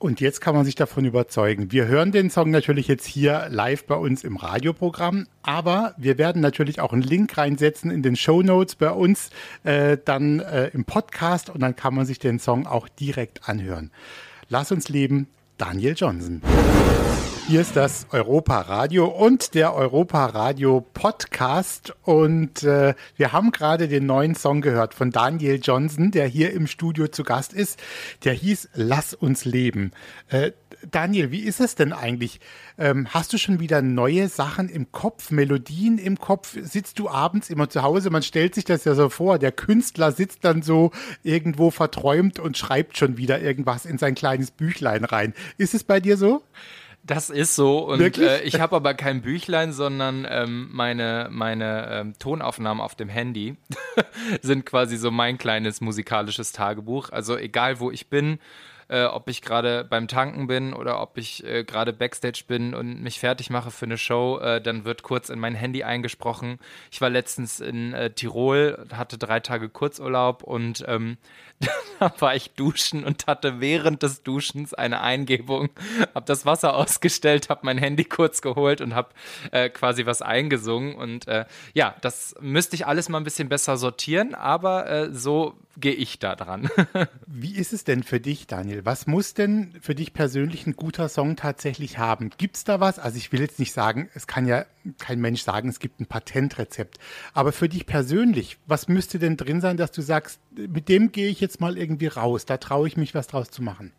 Und 0.00 0.18
jetzt 0.18 0.40
kann 0.40 0.54
man 0.54 0.64
sich 0.64 0.76
davon 0.76 1.04
überzeugen. 1.04 1.72
Wir 1.72 1.86
hören 1.86 2.10
den 2.10 2.30
Song 2.30 2.50
natürlich 2.50 2.88
jetzt 2.88 3.04
hier 3.04 3.48
live 3.50 3.84
bei 3.84 3.96
uns 3.96 4.24
im 4.24 4.38
Radioprogramm, 4.38 5.26
aber 5.42 5.94
wir 5.98 6.16
werden 6.16 6.40
natürlich 6.40 6.80
auch 6.80 6.94
einen 6.94 7.02
Link 7.02 7.36
reinsetzen 7.36 7.90
in 7.90 8.02
den 8.02 8.16
Show 8.16 8.40
Notes 8.40 8.76
bei 8.76 8.90
uns, 8.92 9.28
äh, 9.62 9.98
dann 10.02 10.40
äh, 10.40 10.68
im 10.68 10.86
Podcast 10.86 11.50
und 11.50 11.60
dann 11.60 11.76
kann 11.76 11.94
man 11.94 12.06
sich 12.06 12.18
den 12.18 12.38
Song 12.38 12.66
auch 12.66 12.88
direkt 12.88 13.46
anhören. 13.46 13.90
Lass 14.48 14.72
uns 14.72 14.88
leben, 14.88 15.28
Daniel 15.58 15.94
Johnson. 15.94 16.40
Hier 17.50 17.62
ist 17.62 17.74
das 17.74 18.06
Europa 18.12 18.60
Radio 18.60 19.06
und 19.06 19.54
der 19.54 19.74
Europa 19.74 20.26
Radio 20.26 20.86
Podcast. 20.94 21.92
Und 22.04 22.62
äh, 22.62 22.94
wir 23.16 23.32
haben 23.32 23.50
gerade 23.50 23.88
den 23.88 24.06
neuen 24.06 24.36
Song 24.36 24.60
gehört 24.60 24.94
von 24.94 25.10
Daniel 25.10 25.58
Johnson, 25.60 26.12
der 26.12 26.28
hier 26.28 26.52
im 26.52 26.68
Studio 26.68 27.08
zu 27.08 27.24
Gast 27.24 27.52
ist. 27.52 27.80
Der 28.22 28.34
hieß 28.34 28.68
Lass 28.74 29.14
uns 29.14 29.44
leben. 29.44 29.90
Äh, 30.28 30.52
Daniel, 30.88 31.32
wie 31.32 31.40
ist 31.40 31.58
es 31.58 31.74
denn 31.74 31.92
eigentlich? 31.92 32.38
Ähm, 32.78 33.08
hast 33.10 33.32
du 33.32 33.36
schon 33.36 33.58
wieder 33.58 33.82
neue 33.82 34.28
Sachen 34.28 34.68
im 34.68 34.92
Kopf, 34.92 35.32
Melodien 35.32 35.98
im 35.98 36.20
Kopf? 36.20 36.56
Sitzt 36.62 37.00
du 37.00 37.08
abends 37.08 37.50
immer 37.50 37.68
zu 37.68 37.82
Hause? 37.82 38.10
Man 38.10 38.22
stellt 38.22 38.54
sich 38.54 38.64
das 38.64 38.84
ja 38.84 38.94
so 38.94 39.08
vor. 39.08 39.40
Der 39.40 39.50
Künstler 39.50 40.12
sitzt 40.12 40.44
dann 40.44 40.62
so 40.62 40.92
irgendwo 41.24 41.72
verträumt 41.72 42.38
und 42.38 42.56
schreibt 42.56 42.96
schon 42.96 43.16
wieder 43.16 43.40
irgendwas 43.40 43.86
in 43.86 43.98
sein 43.98 44.14
kleines 44.14 44.52
Büchlein 44.52 45.04
rein. 45.04 45.34
Ist 45.58 45.74
es 45.74 45.82
bei 45.82 45.98
dir 45.98 46.16
so? 46.16 46.44
Das 47.10 47.28
ist 47.28 47.56
so 47.56 47.80
und 47.80 48.18
äh, 48.18 48.42
ich 48.42 48.60
habe 48.60 48.76
aber 48.76 48.94
kein 48.94 49.20
Büchlein, 49.20 49.72
sondern 49.72 50.24
ähm, 50.30 50.68
meine, 50.70 51.26
meine 51.28 51.88
ähm, 51.90 52.14
Tonaufnahmen 52.20 52.80
auf 52.80 52.94
dem 52.94 53.08
Handy 53.08 53.56
sind 54.42 54.64
quasi 54.64 54.96
so 54.96 55.10
mein 55.10 55.36
kleines 55.36 55.80
musikalisches 55.80 56.52
Tagebuch. 56.52 57.10
Also 57.10 57.36
egal 57.36 57.80
wo 57.80 57.90
ich 57.90 58.10
bin, 58.10 58.38
äh, 58.90 59.04
ob 59.04 59.28
ich 59.28 59.40
gerade 59.40 59.84
beim 59.84 60.08
Tanken 60.08 60.48
bin 60.48 60.74
oder 60.74 61.00
ob 61.00 61.16
ich 61.16 61.44
äh, 61.44 61.62
gerade 61.62 61.92
Backstage 61.92 62.42
bin 62.46 62.74
und 62.74 63.00
mich 63.00 63.20
fertig 63.20 63.48
mache 63.48 63.70
für 63.70 63.86
eine 63.86 63.96
Show, 63.96 64.38
äh, 64.40 64.60
dann 64.60 64.84
wird 64.84 65.04
kurz 65.04 65.28
in 65.28 65.38
mein 65.38 65.54
Handy 65.54 65.84
eingesprochen. 65.84 66.58
Ich 66.90 67.00
war 67.00 67.08
letztens 67.08 67.60
in 67.60 67.94
äh, 67.94 68.10
Tirol, 68.10 68.84
hatte 68.92 69.16
drei 69.16 69.38
Tage 69.38 69.68
Kurzurlaub 69.68 70.42
und 70.42 70.84
ähm, 70.88 71.18
da 72.00 72.12
war 72.18 72.34
ich 72.34 72.50
duschen 72.50 73.04
und 73.04 73.28
hatte 73.28 73.60
während 73.60 74.02
des 74.02 74.24
Duschens 74.24 74.74
eine 74.74 75.00
Eingebung, 75.02 75.68
habe 76.14 76.26
das 76.26 76.44
Wasser 76.44 76.74
ausgestellt, 76.74 77.48
habe 77.48 77.60
mein 77.62 77.78
Handy 77.78 78.04
kurz 78.04 78.42
geholt 78.42 78.80
und 78.80 78.96
habe 78.96 79.10
äh, 79.52 79.68
quasi 79.68 80.04
was 80.04 80.20
eingesungen. 80.20 80.96
Und 80.96 81.28
äh, 81.28 81.44
ja, 81.74 81.94
das 82.00 82.34
müsste 82.40 82.74
ich 82.74 82.86
alles 82.86 83.08
mal 83.08 83.18
ein 83.18 83.24
bisschen 83.24 83.48
besser 83.48 83.76
sortieren, 83.76 84.34
aber 84.34 85.10
so 85.12 85.54
gehe 85.78 85.92
ich 85.92 86.18
da 86.18 86.34
dran. 86.34 86.68
Wie 87.26 87.54
ist 87.54 87.72
es 87.72 87.84
denn 87.84 88.02
für 88.02 88.20
dich, 88.20 88.46
Daniel? 88.46 88.79
Was 88.84 89.06
muss 89.06 89.34
denn 89.34 89.74
für 89.80 89.94
dich 89.94 90.12
persönlich 90.12 90.66
ein 90.66 90.76
guter 90.76 91.08
Song 91.08 91.36
tatsächlich 91.36 91.98
haben? 91.98 92.30
Gibt 92.38 92.56
es 92.56 92.64
da 92.64 92.80
was? 92.80 92.98
Also 92.98 93.16
ich 93.16 93.32
will 93.32 93.40
jetzt 93.40 93.58
nicht 93.58 93.72
sagen, 93.72 94.08
es 94.14 94.26
kann 94.26 94.46
ja 94.46 94.64
kein 94.98 95.20
Mensch 95.20 95.42
sagen, 95.42 95.68
es 95.68 95.78
gibt 95.78 96.00
ein 96.00 96.06
Patentrezept. 96.06 96.98
Aber 97.34 97.52
für 97.52 97.68
dich 97.68 97.86
persönlich, 97.86 98.58
was 98.66 98.88
müsste 98.88 99.18
denn 99.18 99.36
drin 99.36 99.60
sein, 99.60 99.76
dass 99.76 99.92
du 99.92 100.02
sagst, 100.02 100.40
mit 100.54 100.88
dem 100.88 101.12
gehe 101.12 101.28
ich 101.28 101.40
jetzt 101.40 101.60
mal 101.60 101.78
irgendwie 101.78 102.08
raus, 102.08 102.46
da 102.46 102.56
traue 102.56 102.88
ich 102.88 102.96
mich 102.96 103.14
was 103.14 103.26
draus 103.26 103.50
zu 103.50 103.62
machen? 103.62 103.92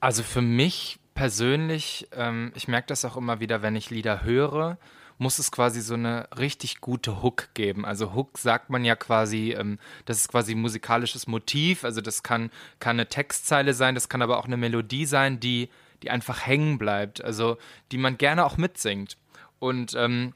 Also 0.00 0.22
für 0.22 0.42
mich 0.42 0.98
persönlich, 1.14 2.08
ähm, 2.12 2.52
ich 2.54 2.68
merke 2.68 2.88
das 2.88 3.04
auch 3.04 3.16
immer 3.16 3.40
wieder, 3.40 3.62
wenn 3.62 3.76
ich 3.76 3.90
Lieder 3.90 4.22
höre, 4.22 4.78
muss 5.18 5.38
es 5.38 5.50
quasi 5.50 5.80
so 5.80 5.94
eine 5.94 6.28
richtig 6.38 6.80
gute 6.80 7.22
Hook 7.22 7.48
geben. 7.54 7.84
Also 7.84 8.14
Hook 8.14 8.38
sagt 8.38 8.70
man 8.70 8.84
ja 8.84 8.96
quasi, 8.96 9.52
ähm, 9.52 9.78
das 10.04 10.18
ist 10.18 10.28
quasi 10.28 10.54
musikalisches 10.54 11.26
Motiv. 11.26 11.84
Also 11.84 12.00
das 12.00 12.22
kann, 12.22 12.50
kann 12.80 12.96
eine 12.96 13.08
Textzeile 13.08 13.74
sein, 13.74 13.94
das 13.94 14.08
kann 14.08 14.22
aber 14.22 14.38
auch 14.38 14.46
eine 14.46 14.56
Melodie 14.56 15.06
sein, 15.06 15.40
die, 15.40 15.68
die 16.02 16.10
einfach 16.10 16.46
hängen 16.46 16.78
bleibt. 16.78 17.22
Also 17.22 17.58
die 17.92 17.98
man 17.98 18.18
gerne 18.18 18.44
auch 18.44 18.56
mitsingt. 18.56 19.16
Und 19.58 19.94
ähm, 19.94 20.34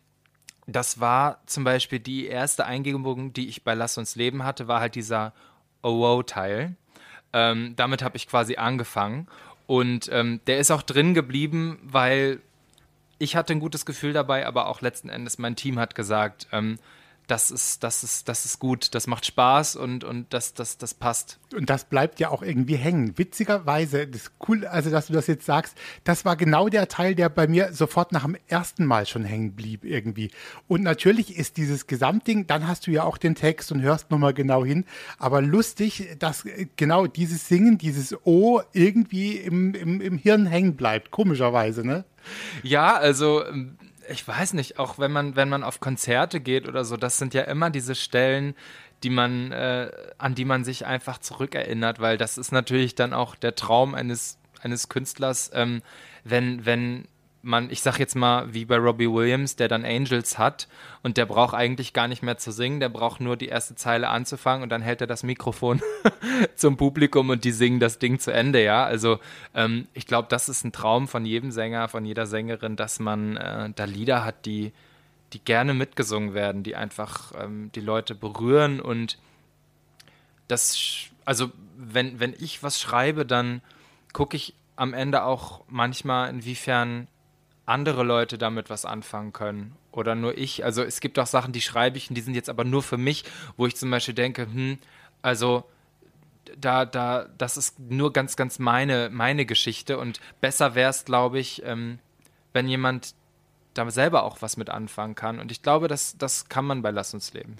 das 0.66 1.00
war 1.00 1.40
zum 1.46 1.64
Beispiel 1.64 1.98
die 1.98 2.26
erste 2.26 2.66
Eingebung, 2.66 3.32
die 3.32 3.48
ich 3.48 3.64
bei 3.64 3.74
Lass 3.74 3.98
uns 3.98 4.16
leben 4.16 4.44
hatte, 4.44 4.68
war 4.68 4.80
halt 4.80 4.94
dieser 4.94 5.32
Oh-Wow-Teil. 5.82 6.76
Ähm, 7.32 7.74
damit 7.76 8.02
habe 8.02 8.16
ich 8.16 8.28
quasi 8.28 8.56
angefangen. 8.56 9.28
Und 9.66 10.08
ähm, 10.12 10.40
der 10.46 10.58
ist 10.58 10.70
auch 10.70 10.82
drin 10.82 11.14
geblieben, 11.14 11.78
weil 11.82 12.40
ich 13.18 13.36
hatte 13.36 13.52
ein 13.52 13.60
gutes 13.60 13.86
Gefühl 13.86 14.12
dabei, 14.12 14.46
aber 14.46 14.66
auch 14.68 14.80
letzten 14.80 15.08
Endes 15.08 15.38
mein 15.38 15.56
Team 15.56 15.78
hat 15.78 15.94
gesagt, 15.94 16.46
ähm, 16.52 16.78
das 17.28 17.50
ist, 17.50 17.84
das 17.84 18.02
ist, 18.02 18.28
das 18.28 18.46
ist 18.46 18.58
gut, 18.58 18.94
das 18.94 19.06
macht 19.06 19.26
Spaß 19.26 19.76
und, 19.76 20.02
und 20.02 20.32
das, 20.32 20.54
das, 20.54 20.78
das 20.78 20.94
passt. 20.94 21.38
Und 21.54 21.68
das 21.68 21.84
bleibt 21.84 22.20
ja 22.20 22.30
auch 22.30 22.42
irgendwie 22.42 22.76
hängen. 22.76 23.16
Witzigerweise, 23.18 24.06
das 24.06 24.22
ist 24.22 24.32
cool, 24.48 24.66
also 24.66 24.90
dass 24.90 25.08
du 25.08 25.12
das 25.12 25.26
jetzt 25.26 25.44
sagst, 25.44 25.76
das 26.04 26.24
war 26.24 26.36
genau 26.36 26.70
der 26.70 26.88
Teil, 26.88 27.14
der 27.14 27.28
bei 27.28 27.46
mir 27.46 27.74
sofort 27.74 28.12
nach 28.12 28.24
dem 28.24 28.36
ersten 28.48 28.86
Mal 28.86 29.06
schon 29.06 29.24
hängen 29.24 29.52
blieb 29.52 29.84
irgendwie. 29.84 30.30
Und 30.68 30.82
natürlich 30.82 31.36
ist 31.36 31.58
dieses 31.58 31.86
Gesamtding, 31.86 32.46
dann 32.46 32.66
hast 32.66 32.86
du 32.86 32.90
ja 32.90 33.04
auch 33.04 33.18
den 33.18 33.34
Text 33.34 33.72
und 33.72 33.82
hörst 33.82 34.10
nochmal 34.10 34.32
genau 34.32 34.64
hin, 34.64 34.86
aber 35.18 35.42
lustig, 35.42 36.16
dass 36.18 36.44
genau 36.76 37.06
dieses 37.06 37.46
Singen, 37.46 37.76
dieses 37.76 38.16
O 38.24 38.62
irgendwie 38.72 39.36
im, 39.36 39.74
im, 39.74 40.00
im 40.00 40.16
Hirn 40.16 40.46
hängen 40.46 40.76
bleibt, 40.76 41.10
komischerweise, 41.10 41.86
ne? 41.86 42.04
Ja, 42.62 42.96
also 42.96 43.44
ähm, 43.46 43.76
ich 44.10 44.26
weiß 44.26 44.54
nicht, 44.54 44.78
auch 44.78 44.98
wenn 44.98 45.12
man, 45.12 45.36
wenn 45.36 45.48
man 45.48 45.62
auf 45.62 45.80
Konzerte 45.80 46.40
geht 46.40 46.68
oder 46.68 46.84
so, 46.84 46.96
das 46.96 47.18
sind 47.18 47.34
ja 47.34 47.42
immer 47.42 47.70
diese 47.70 47.94
Stellen, 47.94 48.54
die 49.02 49.10
man, 49.10 49.52
äh, 49.52 49.90
an 50.18 50.34
die 50.34 50.44
man 50.44 50.64
sich 50.64 50.86
einfach 50.86 51.18
zurückerinnert, 51.18 52.00
weil 52.00 52.18
das 52.18 52.38
ist 52.38 52.52
natürlich 52.52 52.94
dann 52.94 53.12
auch 53.12 53.34
der 53.36 53.54
Traum 53.54 53.94
eines, 53.94 54.38
eines 54.62 54.88
Künstlers, 54.88 55.50
ähm, 55.54 55.82
wenn, 56.24 56.66
wenn 56.66 57.06
man, 57.42 57.70
ich 57.70 57.82
sag 57.82 57.98
jetzt 57.98 58.16
mal, 58.16 58.52
wie 58.52 58.64
bei 58.64 58.76
Robbie 58.76 59.10
Williams, 59.10 59.56
der 59.56 59.68
dann 59.68 59.84
Angels 59.84 60.38
hat 60.38 60.68
und 61.02 61.16
der 61.16 61.26
braucht 61.26 61.54
eigentlich 61.54 61.92
gar 61.92 62.08
nicht 62.08 62.22
mehr 62.22 62.36
zu 62.36 62.50
singen, 62.50 62.80
der 62.80 62.88
braucht 62.88 63.20
nur 63.20 63.36
die 63.36 63.46
erste 63.46 63.74
Zeile 63.76 64.08
anzufangen 64.08 64.62
und 64.62 64.70
dann 64.70 64.82
hält 64.82 65.00
er 65.00 65.06
das 65.06 65.22
Mikrofon 65.22 65.80
zum 66.56 66.76
Publikum 66.76 67.30
und 67.30 67.44
die 67.44 67.52
singen 67.52 67.80
das 67.80 67.98
Ding 67.98 68.18
zu 68.18 68.32
Ende, 68.32 68.62
ja. 68.62 68.84
Also 68.84 69.20
ähm, 69.54 69.86
ich 69.94 70.06
glaube, 70.06 70.28
das 70.28 70.48
ist 70.48 70.64
ein 70.64 70.72
Traum 70.72 71.06
von 71.06 71.24
jedem 71.24 71.52
Sänger, 71.52 71.88
von 71.88 72.04
jeder 72.04 72.26
Sängerin, 72.26 72.76
dass 72.76 72.98
man 72.98 73.36
äh, 73.36 73.70
da 73.74 73.84
Lieder 73.84 74.24
hat, 74.24 74.44
die, 74.44 74.72
die 75.32 75.40
gerne 75.40 75.74
mitgesungen 75.74 76.34
werden, 76.34 76.64
die 76.64 76.74
einfach 76.74 77.32
ähm, 77.40 77.70
die 77.74 77.80
Leute 77.80 78.14
berühren 78.14 78.80
und 78.80 79.18
das, 80.48 80.78
also 81.24 81.52
wenn, 81.76 82.18
wenn 82.18 82.34
ich 82.38 82.62
was 82.62 82.80
schreibe, 82.80 83.24
dann 83.24 83.60
gucke 84.12 84.36
ich 84.36 84.54
am 84.74 84.94
Ende 84.94 85.22
auch 85.22 85.62
manchmal, 85.68 86.30
inwiefern 86.30 87.06
andere 87.68 88.02
Leute 88.02 88.38
damit 88.38 88.70
was 88.70 88.84
anfangen 88.84 89.32
können 89.32 89.76
oder 89.92 90.14
nur 90.14 90.36
ich. 90.36 90.64
Also 90.64 90.82
es 90.82 91.00
gibt 91.00 91.18
auch 91.18 91.26
Sachen, 91.26 91.52
die 91.52 91.60
schreibe 91.60 91.98
ich 91.98 92.08
und 92.08 92.14
die 92.14 92.22
sind 92.22 92.34
jetzt 92.34 92.48
aber 92.48 92.64
nur 92.64 92.82
für 92.82 92.96
mich, 92.96 93.24
wo 93.56 93.66
ich 93.66 93.76
zum 93.76 93.90
Beispiel 93.90 94.14
denke, 94.14 94.42
hm, 94.42 94.78
also 95.22 95.64
da, 96.56 96.86
da, 96.86 97.26
das 97.36 97.56
ist 97.56 97.78
nur 97.78 98.12
ganz, 98.12 98.36
ganz 98.36 98.58
meine, 98.58 99.10
meine 99.10 99.44
Geschichte 99.44 99.98
und 99.98 100.20
besser 100.40 100.74
wäre 100.74 100.90
es, 100.90 101.04
glaube 101.04 101.38
ich, 101.38 101.62
ähm, 101.64 101.98
wenn 102.52 102.68
jemand 102.68 103.14
da 103.74 103.88
selber 103.90 104.24
auch 104.24 104.40
was 104.40 104.56
mit 104.56 104.70
anfangen 104.70 105.14
kann. 105.14 105.38
Und 105.38 105.52
ich 105.52 105.62
glaube, 105.62 105.88
das, 105.88 106.16
das 106.16 106.48
kann 106.48 106.64
man 106.64 106.82
bei 106.82 106.90
Lass 106.90 107.12
uns 107.14 107.34
leben. 107.34 107.56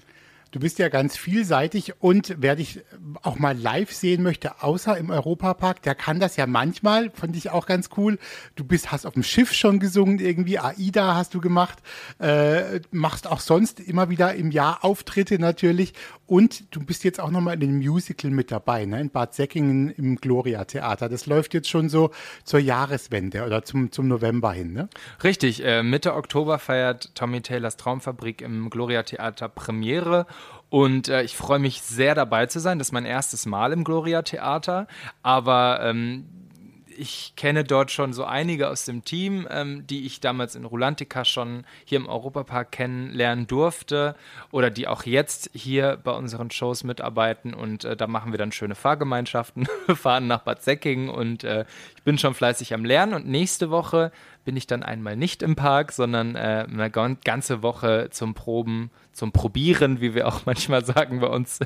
Du 0.51 0.59
bist 0.59 0.79
ja 0.79 0.89
ganz 0.89 1.15
vielseitig 1.15 1.93
und 1.99 2.35
wer 2.39 2.55
dich 2.55 2.81
auch 3.21 3.37
mal 3.37 3.55
live 3.55 3.91
sehen 3.93 4.23
möchte, 4.23 4.63
außer 4.63 4.97
im 4.97 5.11
Europapark, 5.11 5.83
der 5.83 5.93
kann 5.93 6.19
das 6.19 6.37
ja 6.37 6.47
manchmal, 6.47 7.11
fand 7.11 7.35
ich 7.35 7.51
auch 7.51 7.67
ganz 7.67 7.89
cool. 7.97 8.17
Du 8.55 8.63
bist, 8.63 8.91
hast 8.91 9.05
auf 9.05 9.13
dem 9.13 9.21
Schiff 9.21 9.53
schon 9.53 9.79
gesungen 9.79 10.17
irgendwie, 10.17 10.57
AIDA 10.57 11.13
hast 11.15 11.35
du 11.35 11.39
gemacht, 11.39 11.77
äh, 12.19 12.79
machst 12.89 13.27
auch 13.27 13.41
sonst 13.41 13.79
immer 13.79 14.09
wieder 14.09 14.33
im 14.33 14.49
Jahr 14.49 14.83
Auftritte 14.83 15.37
natürlich 15.37 15.93
und 16.25 16.75
du 16.75 16.79
bist 16.79 17.03
jetzt 17.03 17.19
auch 17.19 17.29
nochmal 17.29 17.55
in 17.55 17.59
dem 17.59 17.77
Musical 17.77 18.31
mit 18.31 18.51
dabei, 18.51 18.85
ne? 18.85 19.01
in 19.01 19.11
Bad 19.11 19.35
Säckingen 19.35 19.91
im 19.91 20.15
Gloria 20.15 20.65
Theater. 20.65 21.09
Das 21.09 21.27
läuft 21.27 21.53
jetzt 21.53 21.69
schon 21.69 21.89
so 21.89 22.09
zur 22.43 22.59
Jahreswende 22.59 23.45
oder 23.45 23.63
zum, 23.63 23.91
zum 23.91 24.07
November 24.07 24.53
hin, 24.53 24.73
ne? 24.73 24.89
Richtig, 25.23 25.63
äh, 25.63 25.83
Mitte 25.83 26.15
Oktober 26.15 26.57
feiert 26.57 27.13
Tommy 27.13 27.41
Taylors 27.41 27.77
Traumfabrik 27.77 28.41
im 28.41 28.69
Gloria 28.71 29.03
Theater 29.03 29.47
Premiere 29.47 30.25
Und 30.69 31.07
äh, 31.07 31.23
ich 31.23 31.35
freue 31.35 31.59
mich 31.59 31.81
sehr 31.81 32.15
dabei 32.15 32.45
zu 32.45 32.59
sein. 32.59 32.77
Das 32.77 32.89
ist 32.89 32.93
mein 32.93 33.05
erstes 33.05 33.45
Mal 33.45 33.73
im 33.73 33.83
Gloria 33.83 34.21
Theater. 34.21 34.87
Aber 35.23 35.79
ähm, 35.83 36.25
ich 36.99 37.33
kenne 37.37 37.63
dort 37.63 37.91
schon 37.91 38.11
so 38.11 38.25
einige 38.25 38.67
aus 38.67 38.83
dem 38.83 39.05
Team, 39.05 39.47
ähm, 39.49 39.87
die 39.87 40.05
ich 40.05 40.19
damals 40.19 40.55
in 40.55 40.65
Rulantica 40.65 41.23
schon 41.23 41.63
hier 41.85 41.97
im 41.97 42.07
Europapark 42.07 42.73
kennenlernen 42.73 43.47
durfte 43.47 44.15
oder 44.51 44.69
die 44.69 44.87
auch 44.87 45.03
jetzt 45.03 45.49
hier 45.53 45.97
bei 46.03 46.11
unseren 46.11 46.51
Shows 46.51 46.83
mitarbeiten 46.83 47.53
und 47.53 47.85
äh, 47.85 47.95
da 47.95 48.07
machen 48.07 48.33
wir 48.33 48.37
dann 48.37 48.51
schöne 48.51 48.75
Fahrgemeinschaften, 48.75 49.65
fahren 49.95 50.27
nach 50.27 50.41
Bad 50.41 50.61
Säckingen 50.61 51.09
und 51.09 51.45
äh, 51.45 51.63
ich 51.95 52.03
bin 52.03 52.17
schon 52.17 52.33
fleißig 52.33 52.73
am 52.73 52.83
Lernen 52.83 53.13
und 53.13 53.27
nächste 53.27 53.71
Woche 53.71 54.11
bin 54.49 54.57
ich 54.57 54.65
dann 54.65 54.81
einmal 54.81 55.15
nicht 55.15 55.43
im 55.43 55.55
Park, 55.55 55.91
sondern 55.91 56.35
äh, 56.35 56.65
eine 56.67 56.89
ganze 56.89 57.61
Woche 57.61 58.07
zum 58.09 58.33
Proben, 58.33 58.89
zum 59.13 59.31
Probieren, 59.31 60.01
wie 60.01 60.15
wir 60.15 60.27
auch 60.27 60.41
manchmal 60.47 60.83
sagen 60.83 61.19
bei 61.19 61.27
uns, 61.27 61.59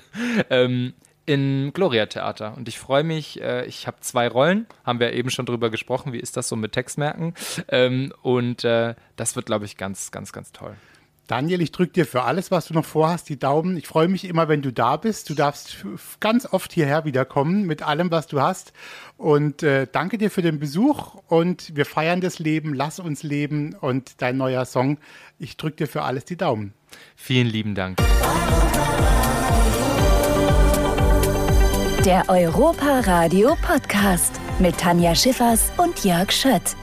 ähm, 0.49 0.91
im 1.25 1.71
Gloria 1.73 2.07
Theater. 2.07 2.57
Und 2.57 2.67
ich 2.67 2.77
freue 2.77 3.05
mich, 3.05 3.41
äh, 3.41 3.63
ich 3.67 3.87
habe 3.87 4.01
zwei 4.01 4.27
Rollen, 4.27 4.65
haben 4.83 4.99
wir 4.99 5.13
eben 5.13 5.29
schon 5.29 5.45
drüber 5.45 5.69
gesprochen, 5.69 6.11
wie 6.11 6.19
ist 6.19 6.35
das 6.35 6.49
so 6.49 6.57
mit 6.57 6.73
Textmerken. 6.73 7.35
Ähm, 7.69 8.11
und 8.21 8.65
äh, 8.65 8.95
das 9.15 9.37
wird, 9.37 9.45
glaube 9.45 9.63
ich, 9.63 9.77
ganz, 9.77 10.11
ganz, 10.11 10.33
ganz 10.33 10.51
toll. 10.51 10.75
Daniel, 11.33 11.63
ich 11.63 11.71
drücke 11.71 11.93
dir 11.93 12.05
für 12.05 12.21
alles, 12.21 12.51
was 12.51 12.67
du 12.67 12.75
noch 12.75 12.85
vorhast, 12.85 13.27
die 13.27 13.39
Daumen. 13.39 13.75
Ich 13.75 13.87
freue 13.87 14.07
mich 14.07 14.25
immer, 14.25 14.49
wenn 14.49 14.61
du 14.61 14.71
da 14.71 14.97
bist. 14.97 15.31
Du 15.31 15.33
darfst 15.33 15.83
ganz 16.19 16.45
oft 16.45 16.71
hierher 16.71 17.05
wiederkommen 17.05 17.63
mit 17.63 17.81
allem, 17.81 18.11
was 18.11 18.27
du 18.27 18.39
hast. 18.39 18.71
Und 19.17 19.63
äh, 19.63 19.87
danke 19.91 20.19
dir 20.19 20.29
für 20.29 20.43
den 20.43 20.59
Besuch 20.59 21.15
und 21.27 21.75
wir 21.75 21.87
feiern 21.87 22.21
das 22.21 22.37
Leben, 22.37 22.75
lass 22.75 22.99
uns 22.99 23.23
leben 23.23 23.73
und 23.73 24.21
dein 24.21 24.37
neuer 24.37 24.65
Song. 24.65 24.99
Ich 25.39 25.57
drücke 25.57 25.77
dir 25.77 25.87
für 25.87 26.03
alles 26.03 26.25
die 26.25 26.37
Daumen. 26.37 26.75
Vielen 27.15 27.47
lieben 27.47 27.73
Dank. 27.73 27.97
Der 32.05 32.25
Europa 32.27 32.99
Radio 32.99 33.57
Podcast 33.65 34.39
mit 34.59 34.77
Tanja 34.77 35.15
Schiffers 35.15 35.71
und 35.77 36.05
Jörg 36.05 36.31
Schött. 36.31 36.75